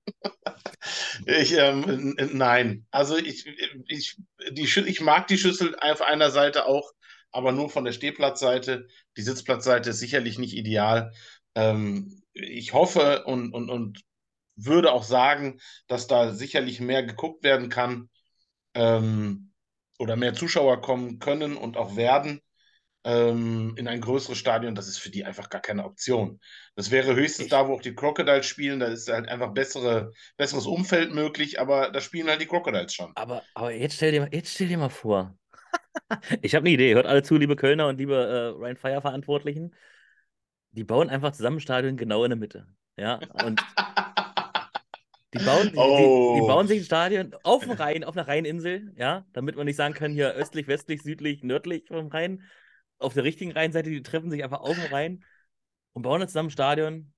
[1.27, 2.87] Ich, ähm, nein.
[2.91, 3.47] Also ich,
[3.89, 4.17] ich,
[4.51, 6.93] die, ich mag die Schüssel auf einer Seite auch,
[7.33, 8.87] aber nur von der Stehplatzseite.
[9.17, 11.13] Die Sitzplatzseite ist sicherlich nicht ideal.
[11.55, 14.01] Ähm, ich hoffe und, und, und
[14.57, 18.09] würde auch sagen, dass da sicherlich mehr geguckt werden kann
[18.75, 19.48] ähm,
[19.99, 22.41] oder mehr Zuschauer kommen können und auch werden
[23.05, 24.75] ähm, in ein größeres Stadion.
[24.75, 26.41] Das ist für die einfach gar keine Option.
[26.75, 28.81] Das wäre höchstens Ich- da, wo auch die Crocodiles spielen.
[28.81, 33.13] Da ist halt einfach bessere, besseres Umfeld möglich, aber da spielen halt die Crocodiles schon.
[33.15, 35.35] Aber, aber jetzt stell dir mal, jetzt stell dir mal vor.
[36.43, 36.95] Ich habe eine Idee.
[36.95, 39.75] Hört alle zu, liebe Kölner und liebe äh, Ryan Fire Verantwortlichen.
[40.71, 42.67] Die bauen einfach zusammen ein Stadion genau in der Mitte.
[42.97, 43.61] Ja, und
[45.35, 46.35] die bauen, die, die, Oh.
[46.41, 49.77] die bauen sich ein Stadion auf dem Rhein, auf einer Rheininsel, ja, damit man nicht
[49.77, 52.43] sagen kann, hier östlich, westlich, südlich, nördlich vom Rhein.
[52.99, 55.25] Auf der richtigen Rheinseite, die treffen sich einfach auf dem Rhein
[55.93, 57.13] und bauen dann zusammen ein Stadion.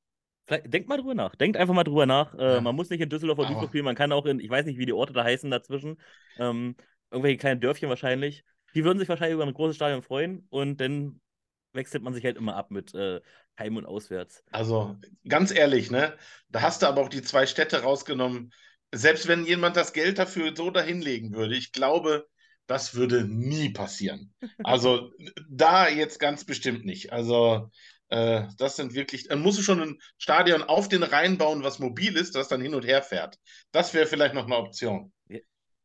[0.47, 1.37] Vielleicht, denkt mal drüber nach.
[1.37, 2.35] Denkt einfach mal drüber nach.
[2.35, 2.61] Äh, Ja.
[2.61, 4.79] Man muss nicht in Düsseldorf oder Duisburg spielen, man kann auch in, ich weiß nicht,
[4.79, 6.01] wie die Orte da heißen dazwischen.
[6.39, 6.77] Ähm,
[7.11, 8.45] irgendwelche kleinen Dörfchen wahrscheinlich.
[8.75, 11.21] Die würden sich wahrscheinlich über ein großes Stadion freuen und dann
[11.73, 13.21] wechselt man sich halt immer ab mit äh,
[13.59, 14.43] Heim und Auswärts.
[14.51, 14.97] Also
[15.29, 16.17] ganz ehrlich, ne?
[16.49, 18.53] Da hast du aber auch die zwei Städte rausgenommen.
[18.93, 22.27] Selbst wenn jemand das Geld dafür so dahinlegen würde, ich glaube,
[22.67, 24.33] das würde nie passieren.
[24.65, 25.13] Also
[25.49, 27.13] da jetzt ganz bestimmt nicht.
[27.13, 27.71] Also
[28.09, 31.79] äh, das sind wirklich, dann musst du schon ein Stadion auf den Rhein bauen, was
[31.79, 33.39] mobil ist, das dann hin und her fährt.
[33.73, 35.13] Das wäre vielleicht noch eine Option.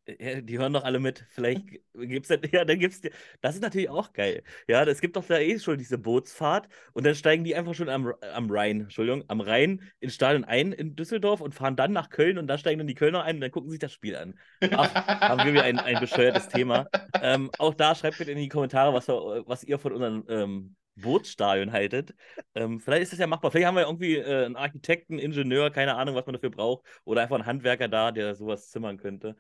[0.08, 1.26] Ja, die hören doch alle mit.
[1.30, 3.02] Vielleicht gibt's dann, ja, dann gibt's,
[3.42, 4.44] das ist natürlich auch geil.
[4.68, 7.90] Ja, es gibt doch da eh schon diese Bootsfahrt und dann steigen die einfach schon
[7.90, 12.10] am, am Rhein, Entschuldigung, am Rhein ins Stadion ein in Düsseldorf und fahren dann nach
[12.10, 14.38] Köln und da steigen dann die Kölner ein und dann gucken sich das Spiel an.
[14.72, 16.88] Ach, haben wir wieder ein, ein bescheuertes Thema.
[17.22, 21.72] Ähm, auch da schreibt bitte in die Kommentare, was, was ihr von unserem ähm, Bootsstadion
[21.72, 22.14] haltet.
[22.54, 23.52] Ähm, vielleicht ist das ja machbar.
[23.52, 26.86] Vielleicht haben wir irgendwie äh, einen Architekten, Ingenieur, keine Ahnung, was man dafür braucht.
[27.04, 29.36] Oder einfach einen Handwerker da, der sowas zimmern könnte.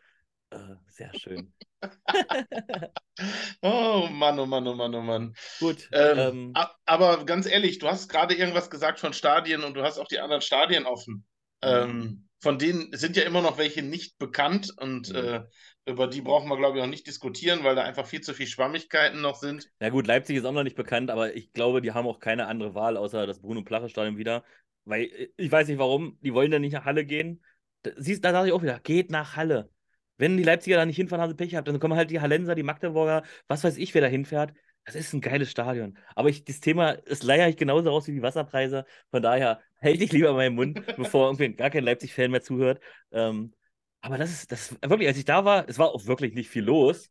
[0.52, 1.54] Äh, sehr schön.
[3.62, 5.34] Oh Mann, oh Mann, oh Mann, oh Mann.
[5.60, 5.88] Gut.
[5.92, 6.54] Ähm, Ähm,
[6.86, 10.20] aber ganz ehrlich, du hast gerade irgendwas gesagt von Stadien und du hast auch die
[10.20, 11.26] anderen Stadien offen.
[11.62, 15.44] Ähm, von denen sind ja immer noch welche nicht bekannt und äh,
[15.86, 18.48] über die brauchen wir, glaube ich, auch nicht diskutieren, weil da einfach viel zu viel
[18.48, 19.70] Schwammigkeiten noch sind.
[19.80, 22.48] na gut, Leipzig ist auch noch nicht bekannt, aber ich glaube, die haben auch keine
[22.48, 24.44] andere Wahl, außer das Bruno-Plache-Stadion wieder.
[24.84, 27.44] Weil äh, ich weiß nicht warum, die wollen dann nicht nach Halle gehen.
[27.84, 29.70] Da, siehst, da sage ich auch wieder, geht nach Halle.
[30.18, 31.68] Wenn die Leipziger da nicht hinfahren, haben sie Pech gehabt.
[31.68, 34.54] Dann kommen halt die Hallenser, die Magdeburger, was weiß ich, wer da hinfährt.
[34.86, 35.98] Das ist ein geiles Stadion.
[36.16, 38.86] Aber ich, das Thema, es leier ich genauso raus wie die Wasserpreise.
[39.10, 42.80] Von daher hält ich lieber meinen Mund, bevor irgendwie gar kein Leipzig-Fan mehr zuhört.
[43.12, 43.54] Ähm,
[44.02, 46.64] aber das ist, das wirklich, als ich da war, es war auch wirklich nicht viel
[46.64, 47.10] los.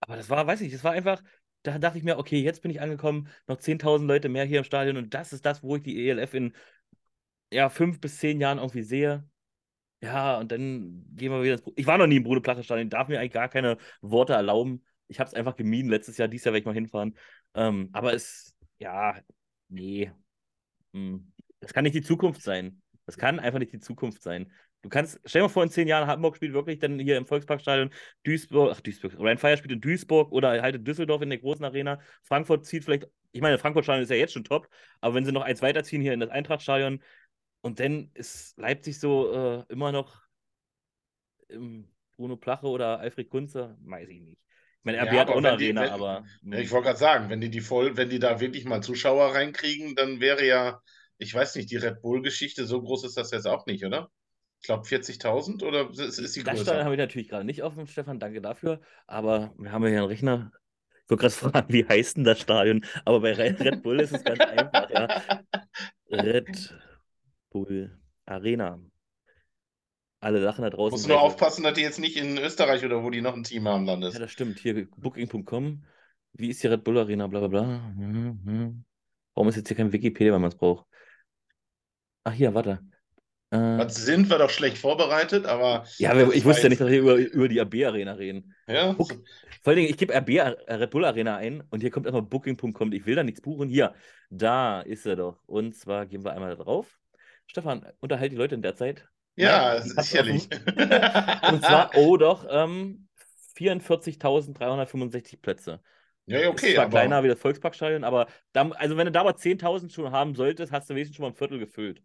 [0.00, 1.22] Aber das war, weiß ich, das war einfach,
[1.62, 4.64] da dachte ich mir, okay, jetzt bin ich angekommen, noch 10.000 Leute mehr hier im
[4.64, 6.54] Stadion und das ist das, wo ich die ELF in
[7.50, 9.24] ja, fünf bis zehn Jahren irgendwie sehe.
[10.04, 11.62] Ja, und dann gehen wir wieder ins.
[11.76, 14.84] Ich war noch nie im Bruder-Plache-Stadion, darf mir eigentlich gar keine Worte erlauben.
[15.08, 17.16] Ich habe es einfach gemieden letztes Jahr, dieses Jahr werde ich mal hinfahren.
[17.54, 19.18] Ähm, aber es, ja,
[19.68, 20.12] nee.
[20.92, 21.32] Hm.
[21.60, 22.82] Das kann nicht die Zukunft sein.
[23.06, 24.52] Das kann einfach nicht die Zukunft sein.
[24.82, 27.24] Du kannst, stell dir mal vor, in zehn Jahren Hamburg spielt wirklich dann hier im
[27.24, 27.88] Volksparkstadion
[28.24, 31.64] Duisburg, ach Duisburg, Ryan Fire spielt in Duisburg oder halt in Düsseldorf in der großen
[31.64, 32.00] Arena.
[32.22, 34.68] Frankfurt zieht vielleicht, ich meine, Frankfurt-Stadion ist ja jetzt schon top,
[35.00, 37.02] aber wenn sie noch eins weiterziehen hier in das Eintrachtstadion
[37.64, 40.22] und dann ist Leipzig so äh, immer noch
[41.48, 44.38] im Bruno Plache oder Alfred Kunze, weiß ich nicht.
[44.78, 46.24] Ich meine, Ja, RB hat aber auch eine wenn die- Arena, wenn- aber.
[46.42, 49.34] Ja, ich wollte gerade sagen, wenn die die voll, wenn die da wirklich mal Zuschauer
[49.34, 50.80] reinkriegen, dann wäre ja,
[51.18, 54.10] ich weiß nicht, die Red Bull-Geschichte, so groß ist das jetzt auch nicht, oder?
[54.60, 56.84] Ich glaube 40.000 oder ist, ist die das Stadion größer?
[56.84, 58.80] habe ich natürlich gerade nicht offen, Stefan, danke dafür.
[59.06, 60.52] Aber wir haben ja hier einen Rechner.
[61.04, 61.34] Ich wollte gerade
[61.68, 62.84] fragen, wie heißt denn das Stadion?
[63.04, 65.08] Aber bei Red Red Bull ist es ganz einfach, ja.
[66.10, 66.74] Red
[67.58, 68.80] Bull Arena.
[70.20, 70.92] Alle lachen da draußen.
[70.94, 73.44] Musst du nur aufpassen, dass die jetzt nicht in Österreich oder wo die noch ein
[73.44, 74.18] Team haben Ja, landest.
[74.18, 74.58] das stimmt.
[74.58, 75.84] Hier Booking.com.
[76.32, 77.28] Wie ist die Red Bull Arena?
[77.28, 77.62] Bla bla bla.
[77.62, 78.84] Mhm, mhm.
[79.34, 80.86] Warum ist jetzt hier kein Wikipedia, wenn man es braucht?
[82.24, 82.80] Ach, hier, warte.
[83.50, 86.98] Äh, Was sind wir doch schlecht vorbereitet, aber ja, ich wusste ja nicht, dass wir
[87.00, 88.52] über, über die AB Arena reden.
[88.66, 89.10] ja, Guck.
[89.62, 92.22] Vor allen Dingen, ich gebe RB Ar- Red Bull Arena ein und hier kommt erstmal
[92.22, 92.92] Booking.com.
[92.92, 93.68] Ich will da nichts buchen.
[93.68, 93.94] Hier,
[94.30, 95.42] da ist er doch.
[95.46, 96.98] Und zwar gehen wir einmal da drauf.
[97.46, 99.06] Stefan, unterhalt die Leute in der Zeit.
[99.36, 100.48] ja, Nein, sicherlich.
[101.42, 103.08] Und zwar, oh doch, ähm,
[103.56, 105.80] 44.365 Plätze.
[106.26, 109.12] ja, ja, Ist okay, zwar aber kleiner wie das Volksparkstadion, aber da, also wenn du
[109.12, 112.02] da aber 10.000 schon haben solltest, hast du wenigstens schon mal ein Viertel gefüllt.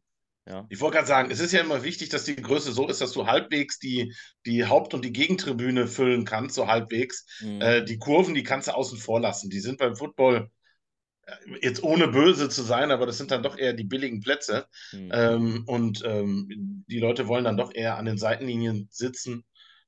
[0.47, 0.65] Ja.
[0.69, 3.12] ich wollte gerade sagen, es ist ja immer wichtig, dass die Größe so ist, dass
[3.12, 4.15] du halbwegs die,
[4.47, 7.25] die Haupt- und die Gegentribüne füllen kannst, so halbwegs.
[7.41, 7.62] Mhm.
[7.62, 9.52] Äh, die Kurven, die kannst du außen vor lassen.
[9.52, 10.49] Die sind beim Football
[11.62, 14.65] jetzt ohne böse zu sein, aber das sind dann doch eher die billigen Plätze.
[14.92, 15.12] Mhm.
[15.13, 19.44] Ähm, und ähm, die Leute wollen dann doch eher an den Seitenlinien sitzen.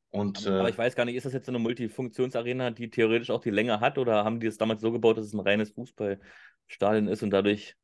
[0.10, 3.30] Und Aber äh, ich weiß gar nicht, ist das jetzt so eine Multifunktionsarena, die theoretisch
[3.30, 5.72] auch die Länge hat, oder haben die es damals so gebaut, dass es ein reines
[5.72, 7.76] Fußballstadion ist und dadurch.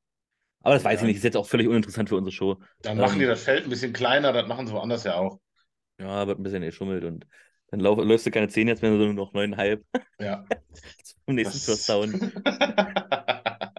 [0.61, 1.07] Aber das weiß ich Ja.
[1.07, 2.57] nicht, ist jetzt auch völlig uninteressant für unsere Show.
[2.81, 5.39] dann machen ähm, die das Feld ein bisschen kleiner, das machen sie woanders ja auch.
[5.99, 7.25] Ja, wird ein bisschen geschummelt und
[7.69, 9.83] dann lauf, läufst du keine 10 jetzt, wenn du nur noch 9,5
[10.19, 10.45] Ja.
[11.27, 12.31] im nächsten First Down.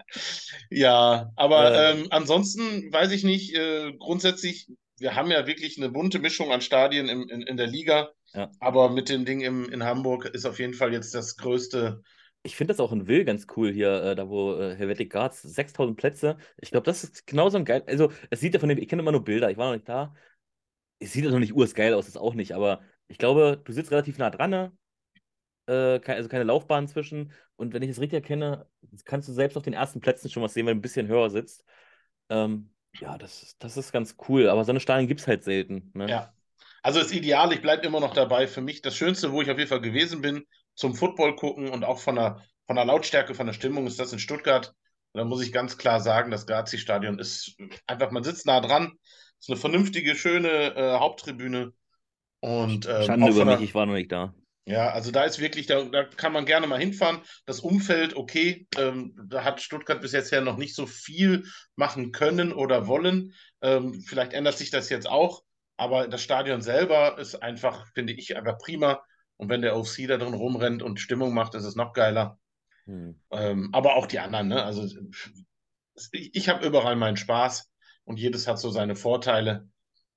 [0.71, 1.93] Ja, aber Äh.
[1.93, 6.61] ähm, ansonsten weiß ich nicht, äh, grundsätzlich, wir haben ja wirklich eine bunte Mischung an
[6.61, 8.51] Stadien im, in, in der Liga, Ja.
[8.61, 12.03] aber mit dem Ding im, in Hamburg ist auf jeden Fall jetzt das größte.
[12.43, 15.43] Ich finde das auch in Will ganz cool hier, äh, da wo äh, Helvetic Guards,
[15.43, 16.39] 6000 Plätze.
[16.59, 17.83] Ich glaube, das ist genauso ein geil.
[17.87, 19.89] Also, es sieht ja von dem, ich kenne immer nur Bilder, ich war noch nicht
[19.89, 20.15] da.
[20.99, 23.91] Es sieht ja noch nicht ursgeil aus, das auch nicht, aber ich glaube, du sitzt
[23.91, 24.73] relativ nah dran, ne?
[25.67, 27.33] äh, also keine Laufbahn zwischen.
[27.57, 28.67] Und wenn ich es richtig erkenne,
[29.05, 31.31] kannst du selbst auf den ersten Plätzen schon was sehen, wenn du ein bisschen höher
[31.31, 31.65] sitzt.
[32.29, 35.45] Ähm, ja, das, ist- das ist ganz cool, aber so eine Stadien gibt es halt
[35.45, 35.91] selten.
[35.95, 36.07] Ne?
[36.11, 36.33] Ja.
[36.83, 38.47] Also ist ideal, ich bleibe immer noch dabei.
[38.47, 40.45] Für mich das Schönste, wo ich auf jeden Fall gewesen bin,
[40.75, 44.13] zum Football gucken und auch von der, von der Lautstärke, von der Stimmung, ist das
[44.13, 44.69] in Stuttgart.
[45.13, 48.93] Und da muss ich ganz klar sagen, das Gazi-Stadion ist einfach, man sitzt nah dran,
[49.41, 51.73] ist eine vernünftige, schöne äh, Haupttribüne.
[52.41, 54.35] Und ähm, Schande über mich, ich war noch nicht da.
[54.65, 57.21] ja, also da ist wirklich, da, da kann man gerne mal hinfahren.
[57.47, 62.13] Das Umfeld, okay, ähm, da hat Stuttgart bis jetzt ja noch nicht so viel machen
[62.13, 63.35] können oder wollen.
[63.63, 65.43] Ähm, vielleicht ändert sich das jetzt auch,
[65.77, 69.03] aber das Stadion selber ist einfach, finde ich, einfach prima.
[69.37, 72.39] Und wenn der OC da drin rumrennt und Stimmung macht, ist es noch geiler.
[72.87, 73.21] Hm.
[73.31, 74.65] Ähm, aber auch die anderen, ne?
[74.65, 74.85] Also
[76.13, 77.71] ich, ich habe überall meinen Spaß
[78.05, 79.69] und jedes hat so seine Vorteile.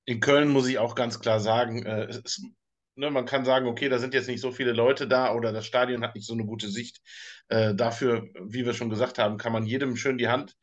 [0.05, 2.41] In Köln muss ich auch ganz klar sagen, äh, ist,
[2.95, 5.65] ne, man kann sagen, okay, da sind jetzt nicht so viele Leute da oder das
[5.65, 7.01] Stadion hat nicht so eine gute Sicht.
[7.49, 10.55] Äh, dafür, wie wir schon gesagt haben, kann man jedem schön die Hand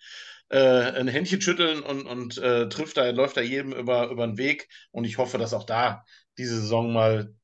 [0.51, 4.38] äh, ein Händchen schütteln und, und äh, trifft da, läuft da jedem über, über den
[4.38, 4.68] Weg.
[4.90, 6.05] Und ich hoffe, dass auch da
[6.38, 7.35] diese Saison mal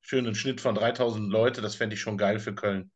[0.00, 2.90] schön einen Schnitt von 3000 Leute, das fände ich schon geil für Köln,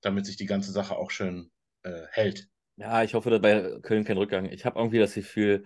[0.00, 1.50] damit sich die ganze Sache auch schön
[1.82, 2.48] äh, hält.
[2.76, 4.46] Ja, ich hoffe, dass bei Köln kein Rückgang.
[4.46, 5.64] Ich habe irgendwie das Gefühl,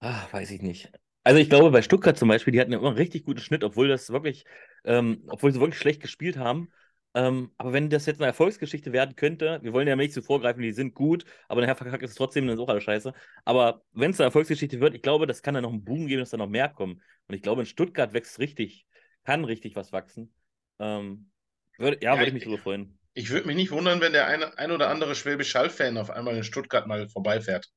[0.00, 0.92] ach, weiß ich nicht.
[1.24, 3.62] Also ich glaube, bei Stuttgart zum Beispiel, die hatten ja immer einen richtig guten Schnitt,
[3.64, 4.44] obwohl das wirklich,
[4.84, 6.70] ähm, obwohl sie wirklich schlecht gespielt haben.
[7.14, 10.62] Ähm, aber wenn das jetzt eine Erfolgsgeschichte werden könnte, wir wollen ja nicht so vorgreifen,
[10.62, 13.12] die sind gut, aber nachher verkackt ist es trotzdem, dann ist auch alles scheiße.
[13.44, 16.20] Aber wenn es eine Erfolgsgeschichte wird, ich glaube, das kann dann noch einen Boom geben,
[16.20, 17.02] dass da noch mehr kommen.
[17.28, 18.86] Und ich glaube, in Stuttgart wächst richtig,
[19.24, 20.34] kann richtig was wachsen.
[20.78, 21.30] Ähm,
[21.76, 22.98] würd, ja, Ja, würde ich mich ich- darüber freuen.
[23.14, 26.36] Ich würde mich nicht wundern, wenn der eine, ein oder andere Schwäbisch Hall-Fan auf einmal
[26.36, 27.68] in Stuttgart mal vorbeifährt.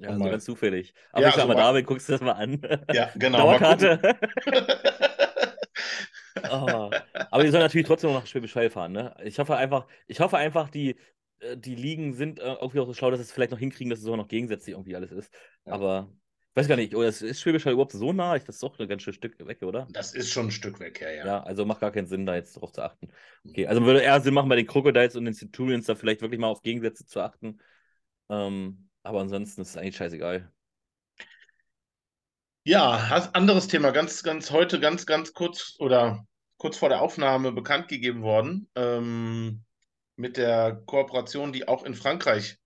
[0.00, 0.94] Ja, mal- ganz zufällig.
[1.12, 2.60] Aber Ja, ich sag so mal, David, guckst du das mal an.
[2.92, 3.38] Ja, genau.
[3.38, 4.00] Dauerkarte.
[6.50, 6.90] Oh.
[7.30, 9.14] Aber die sollen natürlich trotzdem noch nach Schwäbisch Hall fahren, ne?
[9.24, 10.96] Ich hoffe einfach, ich hoffe einfach, die,
[11.40, 13.90] äh, die Ligen sind äh, irgendwie auch so schlau, dass sie es vielleicht noch hinkriegen,
[13.90, 15.32] dass es sogar noch gegensätzlich irgendwie alles ist.
[15.66, 15.72] Ja.
[15.72, 16.08] Aber
[16.58, 18.36] weiß gar nicht, oder ist ist Schwäbisch Hall überhaupt so nah?
[18.36, 19.92] Ich, das ist doch ein ganz schönes Stück weg, oder?
[19.92, 21.24] Das ist schon ein Stück weg, ja, ja.
[21.24, 23.08] Ja, also macht gar keinen Sinn, da jetzt drauf zu achten.
[23.48, 26.40] Okay, also würde eher Sinn machen, bei den Crocodiles und den Centurions da vielleicht wirklich
[26.40, 27.58] mal auf Gegensätze zu achten.
[28.30, 30.52] Ähm, aber ansonsten ist es eigentlich scheißegal.
[32.64, 36.26] Ja, anderes Thema, ganz, ganz heute, ganz, ganz kurz oder
[36.58, 39.64] kurz vor der Aufnahme bekannt gegeben worden, ähm,
[40.16, 42.58] mit der Kooperation, die auch in Frankreich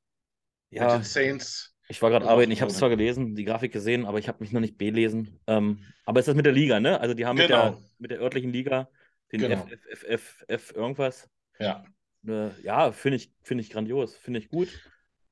[0.79, 1.72] mit Ja, den Saints.
[1.93, 4.39] Ich war gerade arbeiten, ich habe es zwar gelesen, die Grafik gesehen, aber ich habe
[4.41, 5.39] mich noch nicht belesen.
[5.47, 6.99] Ähm, aber ist das mit der Liga, ne?
[6.99, 7.83] Also die haben mit der, Genau.
[7.99, 8.89] mit der örtlichen Liga,
[9.31, 9.69] den Genau.
[9.93, 11.29] FFFF irgendwas.
[11.59, 11.85] Ja.
[12.27, 14.69] Äh, ja, finde ich, find ich grandios, finde ich gut.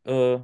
[0.04, 0.36] Äh,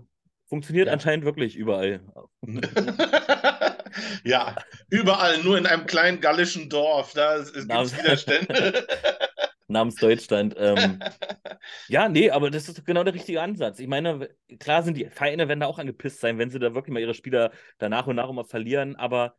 [0.47, 0.95] funktioniert Ja.
[0.95, 2.01] anscheinend wirklich überall.
[4.25, 4.57] ja,
[4.89, 7.13] überall, nur in einem kleinen gallischen Dorf.
[7.13, 8.87] Da gibt es Widerstände.
[9.69, 10.55] namens Deutschland.
[10.59, 11.01] Ähm,
[11.89, 13.79] ja, nee, aber das ist genau der richtige Ansatz.
[13.81, 16.93] Ich meine, klar sind die Vereine werden da auch angepisst sein, wenn sie da wirklich
[16.93, 19.37] mal ihre Spieler da nach und nach immer verlieren, aber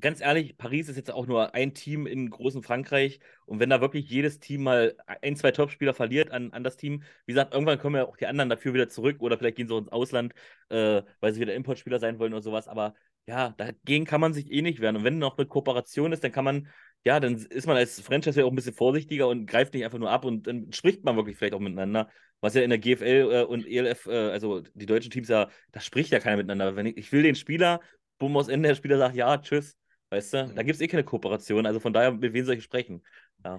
[0.00, 3.80] ganz ehrlich, Paris ist jetzt auch nur ein Team in großen Frankreich und wenn da
[3.80, 7.78] wirklich jedes Team mal ein, zwei Topspieler verliert an, an das Team, wie gesagt, irgendwann
[7.78, 10.34] kommen ja auch die anderen dafür wieder zurück oder vielleicht gehen sie auch ins Ausland,
[10.70, 12.94] äh, weil sie wieder Importspieler sein wollen oder sowas, aber
[13.26, 16.32] ja, dagegen kann man sich eh nicht wehren und wenn noch eine Kooperation ist, dann
[16.32, 16.68] kann man
[17.04, 19.98] ja, dann ist man als Franchise ja auch ein bisschen vorsichtiger und greift nicht einfach
[19.98, 22.10] nur ab und dann spricht man wirklich vielleicht auch miteinander.
[22.40, 25.80] Was ja in der GFL äh, und ELF, äh, also die deutschen Teams ja, da
[25.80, 26.76] spricht ja keiner miteinander.
[26.76, 27.80] Wenn ich, ich will den Spieler,
[28.18, 29.76] bumm, aus Ende der Spieler sagt, ja, tschüss.
[30.10, 31.66] Weißt du, da gibt es eh keine Kooperation.
[31.66, 33.02] Also von daher, mit wem soll ich sprechen?
[33.44, 33.58] Ja.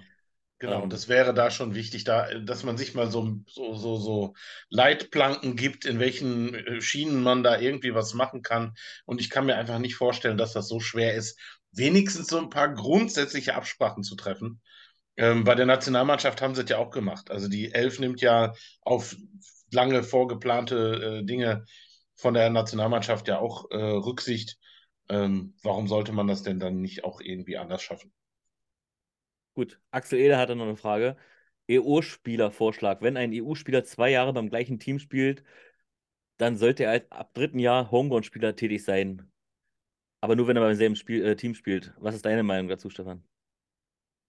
[0.60, 0.90] Genau, Ähm.
[0.90, 4.34] das wäre da schon wichtig, da, dass man sich mal so, so, so, so
[4.70, 8.76] Leitplanken gibt, in welchen äh, Schienen man da irgendwie was machen kann.
[9.06, 11.40] Und ich kann mir einfach nicht vorstellen, dass das so schwer ist,
[11.72, 14.62] wenigstens so ein paar grundsätzliche Absprachen zu treffen.
[15.18, 17.32] Ähm, bei der Nationalmannschaft haben sie es ja auch gemacht.
[17.32, 19.16] Also die Elf nimmt ja auf
[19.72, 21.66] lange vorgeplante äh, Dinge
[22.16, 24.58] von der Nationalmannschaft ja auch äh, Rücksicht.
[25.10, 28.14] Ähm, warum sollte man das denn dann nicht auch irgendwie anders schaffen?
[29.54, 31.18] Gut, Axel Eder hatte noch eine Frage.
[31.70, 33.02] EU-Spieler-Vorschlag.
[33.02, 35.44] Wenn ein EU-Spieler zwei Jahre beim gleichen Team spielt,
[36.38, 39.31] dann sollte er ab dritten Jahr Homegrown-Spieler tätig sein.
[40.22, 41.94] Aber nur, wenn er beim selben Spiel, äh, Team spielt.
[42.00, 43.24] Was ist deine Meinung dazu, Stefan?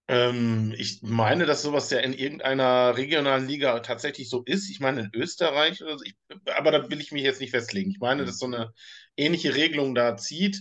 [0.09, 4.69] Ähm, ich meine, dass sowas ja in irgendeiner regionalen Liga tatsächlich so ist.
[4.71, 6.05] Ich meine, in Österreich oder so.
[6.05, 6.17] Ich,
[6.57, 7.91] aber da will ich mich jetzt nicht festlegen.
[7.91, 8.27] Ich meine, Mhm.
[8.27, 8.73] dass so eine
[9.17, 10.61] ähnliche Regelung da zieht.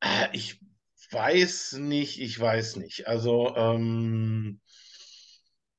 [0.00, 0.60] Äh, Ich
[1.10, 3.06] weiß nicht, ich weiß nicht.
[3.08, 4.60] Also, ähm,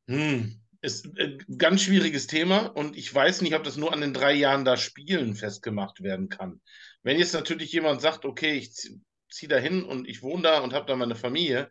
[0.08, 4.14] hm, ist ein ganz schwieriges Thema und ich weiß nicht, ob das nur an den
[4.14, 6.62] drei Jahren da Spielen festgemacht werden kann.
[7.04, 9.00] Wenn jetzt natürlich jemand sagt, okay, ich ziehe
[9.32, 11.70] zieh da hin und ich wohne da und habe da meine Familie,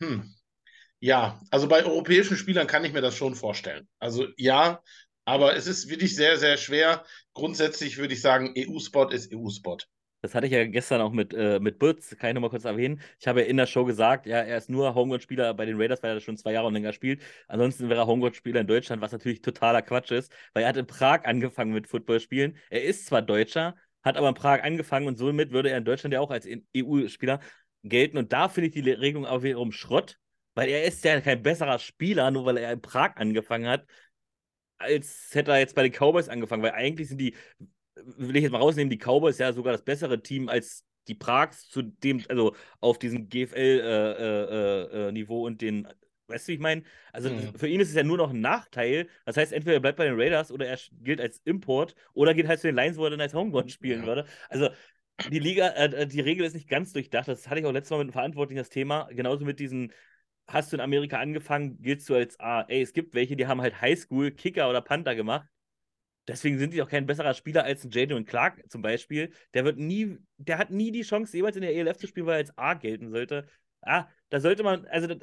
[0.00, 0.34] hm,
[0.98, 3.86] ja, also bei europäischen Spielern kann ich mir das schon vorstellen.
[3.98, 4.82] Also ja,
[5.24, 7.04] aber es ist wirklich sehr, sehr schwer.
[7.34, 9.78] Grundsätzlich würde ich sagen, EU-Spot ist EU-Spot.
[10.22, 13.00] Das hatte ich ja gestern auch mit, äh, mit Butz, kann ich nochmal kurz erwähnen.
[13.20, 16.02] Ich habe ja in der Show gesagt, ja, er ist nur Homegrown-Spieler bei den Raiders,
[16.02, 17.22] weil er schon zwei Jahre und länger spielt.
[17.46, 20.86] Ansonsten wäre er Homegrown-Spieler in Deutschland, was natürlich totaler Quatsch ist, weil er hat in
[20.86, 22.56] Prag angefangen mit Footballspielen.
[22.70, 23.76] Er ist zwar Deutscher,
[24.06, 27.40] hat aber in Prag angefangen und somit würde er in Deutschland ja auch als EU-Spieler
[27.82, 28.16] gelten.
[28.16, 30.18] Und da finde ich die Regelung auch wiederum Schrott,
[30.54, 33.84] weil er ist ja kein besserer Spieler, nur weil er in Prag angefangen hat,
[34.78, 37.34] als hätte er jetzt bei den Cowboys angefangen, weil eigentlich sind die
[37.96, 41.68] will ich jetzt mal rausnehmen, die Cowboys ja sogar das bessere Team als die Prags
[41.68, 43.54] zu dem, also auf diesem GFL-Niveau
[45.12, 45.88] äh, äh, und den,
[46.28, 46.82] weißt du, wie ich meine?
[47.12, 47.52] Also Mhm.
[47.56, 49.08] für ihn ist es ja nur noch ein Nachteil.
[49.24, 52.48] Das heißt, entweder er bleibt bei den Raiders oder er gilt als Import oder geht
[52.48, 54.06] halt zu den Lions, wo er dann als Homegrown spielen Ja.
[54.06, 54.26] würde.
[54.48, 54.70] Also
[55.30, 57.28] die Liga, äh, die Regel ist nicht ganz durchdacht.
[57.28, 59.08] Das hatte ich auch letztes Mal mit einem Verantwortlichen das Thema.
[59.12, 59.92] Genauso mit diesen
[60.48, 62.62] hast du in Amerika angefangen, giltst du als A.
[62.62, 65.48] Ey, es gibt welche, die haben halt Highschool, Kicker oder Panther gemacht.
[66.28, 69.32] Deswegen sind die auch kein besserer Spieler als ein Jadon Clark zum Beispiel.
[69.54, 72.34] Der wird nie, der hat nie die Chance, jeweils in der ELF zu spielen, weil
[72.34, 73.46] er als A gelten sollte.
[73.80, 75.18] Ah, da sollte man, also das,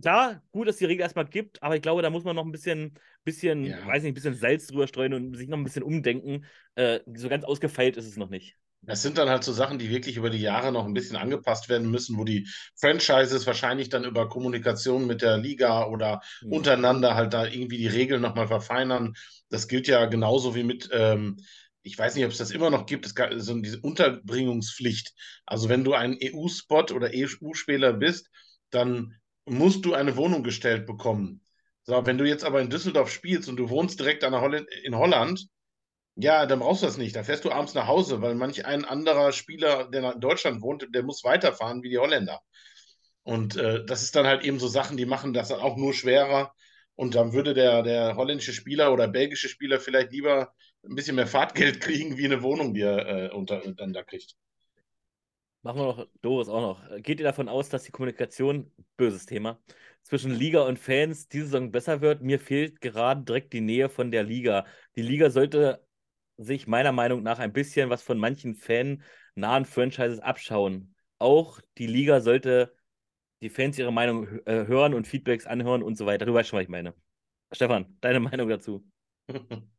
[0.00, 2.52] klar, gut, dass die Regel erstmal gibt, aber ich glaube, da muss man noch ein
[2.52, 3.86] bisschen, bisschen, Ja.
[3.86, 6.44] weiß nicht, ein bisschen Salz drüber streuen und sich noch ein bisschen umdenken.
[6.74, 8.56] Äh, so ganz ausgefeilt ist es noch nicht.
[8.82, 11.68] Das sind dann halt so Sachen, die wirklich über die Jahre noch ein bisschen angepasst
[11.68, 16.48] werden müssen, wo die Franchises wahrscheinlich dann über Kommunikation mit der Liga oder Hm.
[16.48, 19.14] untereinander halt da irgendwie die Regeln nochmal verfeinern.
[19.50, 21.36] Das gilt ja genauso wie mit, ähm,
[21.82, 25.12] ich weiß nicht, ob es das immer noch gibt, es gab so diese Unterbringungspflicht.
[25.44, 28.30] Also wenn du ein EU-Spot oder EU-Spieler bist,
[28.70, 29.14] dann
[29.50, 31.42] musst du eine Wohnung gestellt bekommen.
[31.82, 34.66] So, wenn du jetzt aber in Düsseldorf spielst und du wohnst direkt an der Holl
[34.84, 35.48] in Holland,
[36.16, 37.16] ja, dann brauchst du das nicht.
[37.16, 40.86] Da fährst du abends nach Hause, weil manch ein anderer Spieler, der in Deutschland wohnt,
[40.94, 42.40] der muss weiterfahren wie die Holländer.
[43.22, 45.94] Und äh, das ist dann halt eben so Sachen, die machen das dann auch nur
[45.94, 46.52] schwerer.
[46.96, 50.52] Und dann würde der, der holländische Spieler oder belgische Spieler vielleicht lieber
[50.84, 54.34] ein bisschen mehr Fahrtgeld kriegen, wie eine Wohnung, die er äh, unter, dann da kriegt.
[55.62, 57.02] Machen wir noch Doris auch noch.
[57.02, 59.60] Geht ihr davon aus, dass die Kommunikation, böses Thema,
[60.02, 62.22] zwischen Liga und Fans diese Saison besser wird?
[62.22, 64.64] Mir fehlt gerade direkt die Nähe von der Liga.
[64.96, 65.84] Die Liga sollte
[66.36, 70.94] sich meiner Meinung nach ein bisschen was von manchen fan-nahen Franchises abschauen.
[71.18, 72.74] Auch die Liga sollte
[73.42, 76.24] die Fans ihre Meinung äh, hören und Feedbacks anhören und so weiter.
[76.24, 76.94] Du weißt schon, was ich meine.
[77.52, 78.84] Stefan, deine Meinung dazu?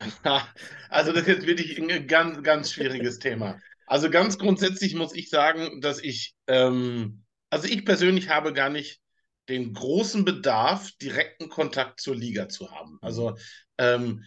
[0.88, 3.58] Also das ist jetzt wirklich ein ganz, ganz schwieriges Thema.
[3.92, 9.02] Also ganz grundsätzlich muss ich sagen, dass ich, ähm, also ich persönlich habe gar nicht
[9.50, 12.96] den großen Bedarf, direkten Kontakt zur Liga zu haben.
[13.02, 13.36] Also
[13.76, 14.24] ähm,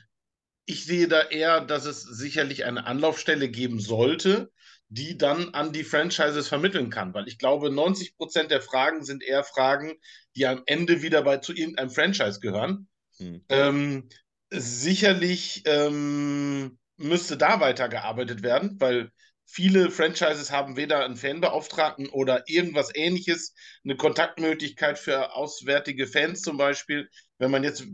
[0.65, 4.51] ich sehe da eher, dass es sicherlich eine Anlaufstelle geben sollte,
[4.89, 7.15] die dann an die Franchises vermitteln kann.
[7.15, 9.93] Weil ich glaube, 90 Prozent der Fragen sind eher Fragen,
[10.36, 12.88] die am Ende wieder bei, zu irgendeinem Franchise gehören.
[13.17, 13.43] Hm.
[13.49, 14.10] Ähm,
[14.51, 19.10] sicherlich ähm, müsste da weitergearbeitet werden, weil
[19.46, 23.54] viele Franchises haben weder einen Fanbeauftragten oder irgendwas ähnliches,
[23.84, 27.10] eine Kontaktmöglichkeit für auswärtige Fans zum Beispiel.
[27.38, 27.86] Wenn man jetzt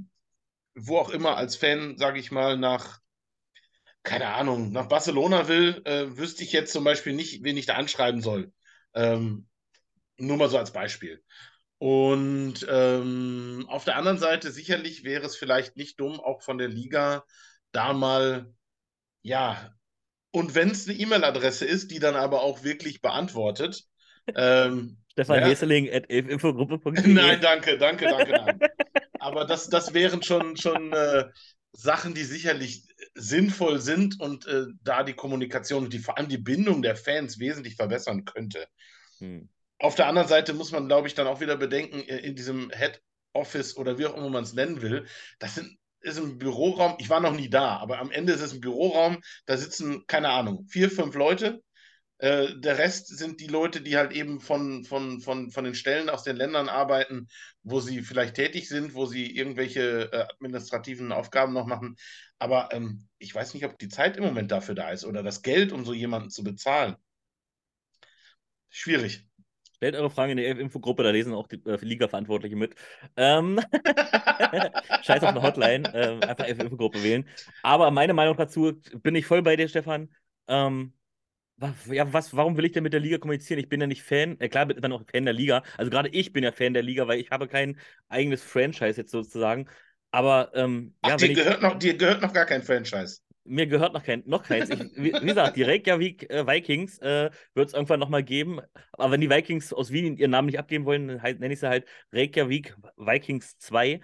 [0.76, 3.00] wo auch immer als Fan, sage ich mal, nach,
[4.04, 7.76] keine Ahnung, nach Barcelona will, äh, wüsste ich jetzt zum Beispiel nicht, wen ich da
[7.76, 8.52] anschreiben soll.
[8.94, 9.48] Ähm,
[10.18, 11.24] nur mal so als Beispiel.
[11.78, 16.68] Und ähm, auf der anderen Seite sicherlich wäre es vielleicht nicht dumm, auch von der
[16.68, 17.24] Liga
[17.72, 18.54] da mal,
[19.24, 19.74] ja,
[20.32, 23.84] und wenn es eine E-Mail-Adresse ist, die dann aber auch wirklich beantwortet.
[24.36, 25.48] Ähm, Stefan ja.
[25.48, 27.08] Heseling at elfinfogruppe.de.
[27.08, 28.60] Nein, danke, danke, danke, nein.
[29.20, 31.26] Aber das, das wären schon, schon äh,
[31.74, 36.38] Sachen, die sicherlich sinnvoll sind und äh, da die Kommunikation und die, vor allem die
[36.38, 38.66] Bindung der Fans wesentlich verbessern könnte.
[39.20, 39.50] Hm.
[39.80, 42.72] Auf der anderen Seite muss man, glaube ich, dann auch wieder bedenken, äh, in diesem
[42.72, 43.02] Head
[43.34, 45.06] Office oder wie auch immer man es nennen will,
[45.40, 48.54] das sind, ist ein Büroraum, ich war noch nie da, aber am Ende ist es
[48.54, 51.62] ein Büroraum, da sitzen, keine Ahnung, vier, fünf Leute.
[52.18, 56.10] Äh, der Rest sind die Leute, die halt eben von, von, von, von den Stellen
[56.10, 57.28] aus den Ländern arbeiten,
[57.64, 61.96] wo sie vielleicht tätig sind, wo sie irgendwelche äh, administrativen Aufgaben noch machen.
[62.38, 65.42] Aber ähm, ich weiß nicht, ob die Zeit im Moment dafür da ist oder das
[65.42, 66.96] Geld, um so jemanden zu bezahlen.
[68.70, 69.26] Schwierig.
[69.82, 72.76] Stellt eure Fragen in die Infogruppe, da lesen auch die äh, Liga-Verantwortliche mit.
[73.18, 73.60] Ähm,
[75.02, 77.28] Scheiß auf eine Hotline, ähm, einfach Infogruppe wählen.
[77.64, 80.10] Aber meine Meinung dazu bin ich voll bei dir, Stefan.
[80.48, 80.94] Ähm,
[81.88, 83.60] ja, was, warum will ich denn mit der Liga kommunizieren?
[83.60, 85.64] Ich bin ja nicht Fan, äh, klar bin ich dann auch Fan der Liga.
[85.78, 89.10] Also gerade ich bin ja Fan der Liga, weil ich habe kein eigenes Franchise jetzt
[89.10, 89.68] sozusagen.
[90.12, 93.22] Aber ähm, Ach, ja, dir, wenn ich, gehört noch, dir gehört noch gar kein Franchise.
[93.44, 94.70] Mir gehört noch kein, noch keins.
[94.70, 98.60] Ich, wie, wie gesagt, die Reykjavik äh, Vikings äh, wird es irgendwann nochmal geben.
[98.94, 101.60] Aber wenn die Vikings aus Wien ihren Namen nicht abgeben wollen, dann halt, nenne ich
[101.60, 104.02] sie halt Reykjavik Vikings 2.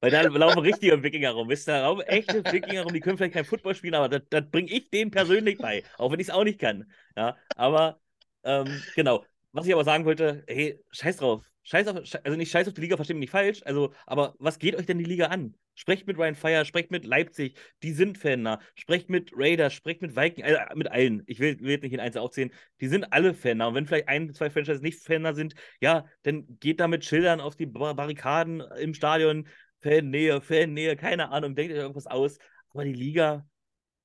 [0.00, 1.48] Weil da laufen richtige Wikinger rum.
[1.48, 4.22] Wisst ihr, da laufen echte Wikinger rum, die können vielleicht kein Football spielen, aber das,
[4.28, 5.84] das bringe ich denen persönlich bei.
[5.96, 6.90] Auch wenn ich es auch nicht kann.
[7.16, 8.00] Ja, aber
[8.44, 9.24] ähm, genau.
[9.52, 11.42] Was ich aber sagen wollte, hey, scheiß drauf.
[11.62, 13.62] Scheiß auf, also nicht scheiß auf die Liga, versteht mich nicht falsch.
[13.64, 15.56] Also, aber was geht euch denn die Liga an?
[15.78, 18.56] Sprecht mit Ryan Fire, sprecht mit Leipzig, die sind Fan.
[18.74, 21.22] Sprecht mit Raiders, sprecht mit Vikings, äh, mit allen.
[21.26, 22.50] Ich will, will jetzt nicht in Einzel aufzählen.
[22.80, 23.60] Die sind alle Fan.
[23.60, 27.40] Und wenn vielleicht ein, zwei Franchises nicht Fan sind, ja, dann geht da mit Schildern
[27.40, 29.46] auf die Bar Barrikaden im Stadion.
[29.80, 32.38] Fannähe, Fannähe, keine Ahnung, denkt euch irgendwas aus.
[32.70, 33.46] Aber die Liga,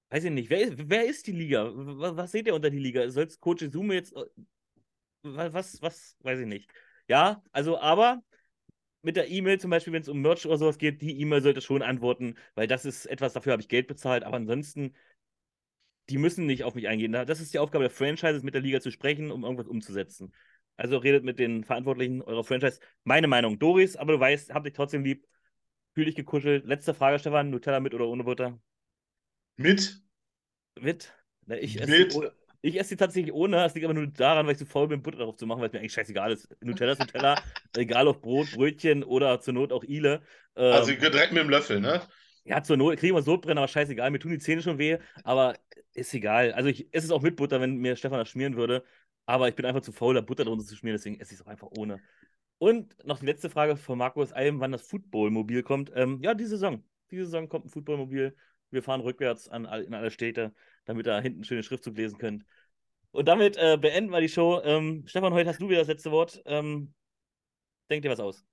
[0.09, 1.71] weiß ich nicht, wer ist, wer ist die Liga?
[1.73, 3.09] Was, was seht ihr unter die Liga?
[3.09, 4.25] Soll es Coach Izume jetzt, äh,
[5.23, 6.69] wa- was, was, weiß ich nicht.
[7.07, 8.23] Ja, also, aber
[9.01, 11.61] mit der E-Mail zum Beispiel, wenn es um Merch oder sowas geht, die E-Mail sollte
[11.61, 14.95] schon antworten, weil das ist etwas, dafür habe ich Geld bezahlt, aber ansonsten,
[16.09, 17.11] die müssen nicht auf mich eingehen.
[17.13, 20.33] Das ist die Aufgabe der Franchises, mit der Liga zu sprechen, um irgendwas umzusetzen.
[20.77, 22.79] Also redet mit den Verantwortlichen eurer Franchise.
[23.03, 25.25] Meine Meinung, Doris, aber du weißt, hab dich trotzdem lieb.
[25.93, 26.65] Fühl dich gekuschelt.
[26.65, 27.49] Letzte Frage, Stefan.
[27.49, 28.59] Nutella mit oder ohne Butter?
[29.57, 30.01] Mit?
[30.79, 31.13] Mit.
[31.45, 32.15] Na, ich Mit.
[32.15, 32.33] ohne.
[32.61, 33.57] Ich esse sie tatsächlich ohne.
[33.57, 35.67] Das liegt aber nur daran, weil ich zu faul bin, Butter drauf zu machen, weil
[35.67, 36.47] es mir eigentlich scheißegal ist.
[36.61, 37.41] Nutella ist Nutella.
[37.75, 40.21] egal ob Brot, Brötchen oder zur Not auch Ile.
[40.55, 42.01] Ähm, Also direkt mit dem Löffel, ne?
[42.43, 44.11] ja, zur Not kriegen wir Sodbrennen, aber scheißegal.
[44.11, 45.57] Mir tun die Zähne schon weh, aber
[45.93, 46.53] ist egal.
[46.53, 48.83] Also ich esse es auch mit Butter, wenn mir Stefan das schmieren würde.
[49.25, 51.45] Aber ich bin einfach zu faul, da Butter drunter zu schmieren, deswegen esse ich es
[51.45, 52.01] auch einfach ohne.
[52.57, 55.91] Und noch die letzte Frage von Markus Alm, wann das Footballmobil kommt.
[55.95, 56.83] Ähm, ja, diese Saison.
[57.09, 58.35] Diese Saison kommt ein Footballmobil.
[58.69, 60.53] Wir fahren rückwärts an, all- in alle Städte,
[60.85, 62.43] damit ihr hinten schöne Schriftzug lesen könnt.
[63.11, 64.61] Und damit äh, beenden wir die Show.
[64.63, 66.41] Ähm, Stefan, heute hast du wieder das letzte Wort.
[66.45, 66.93] Ähm,
[67.89, 68.43] denk dir was aus.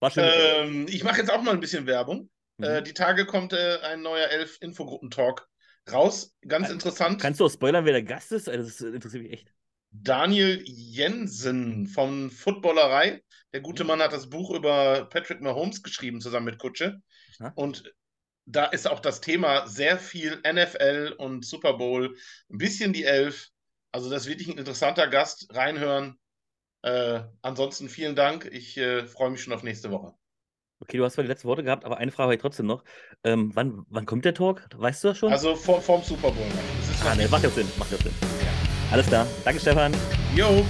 [0.00, 0.24] War schön.
[0.30, 2.28] Ähm, ich mache jetzt auch mal ein bisschen Werbung.
[2.58, 2.64] Mhm.
[2.64, 5.48] Äh, die Tage kommt äh, ein neuer Elf-Infogruppen-Talk
[5.90, 6.34] raus.
[6.46, 7.20] Ganz Kann- interessant.
[7.22, 8.48] Kannst du auch spoilern, wer der Gast ist?
[8.48, 9.52] Also, Das interessiert mich echt.
[9.90, 13.22] Daniel Jensen von Footballerei.
[13.52, 17.00] Der gute Mann hat das Buch über Patrick Mahomes geschrieben, zusammen mit Kutsche.
[17.38, 17.52] Ja.
[17.54, 17.92] Und
[18.46, 22.16] da ist auch das Thema sehr viel NFL und Super Bowl,
[22.50, 23.50] ein bisschen die Elf.
[23.92, 25.46] Also das ist wirklich ein interessanter Gast.
[25.54, 26.18] Reinhören.
[26.82, 28.48] Äh, ansonsten vielen Dank.
[28.52, 30.14] Ich äh, freue mich schon auf nächste Woche.
[30.80, 32.84] Okay, du hast zwar die letzten Worte gehabt, aber eine Frage habe ich trotzdem noch.
[33.22, 34.66] Ähm, wann, wann kommt der Talk?
[34.76, 35.32] Weißt du das schon?
[35.32, 36.46] Also vor, vorm Super Bowl.
[36.88, 37.68] Das ah, ne, macht ja Sinn.
[37.78, 38.12] Macht ja Sinn.
[38.90, 39.26] Alles klar.
[39.44, 39.94] Danke, Stefan.
[40.36, 40.64] Jo.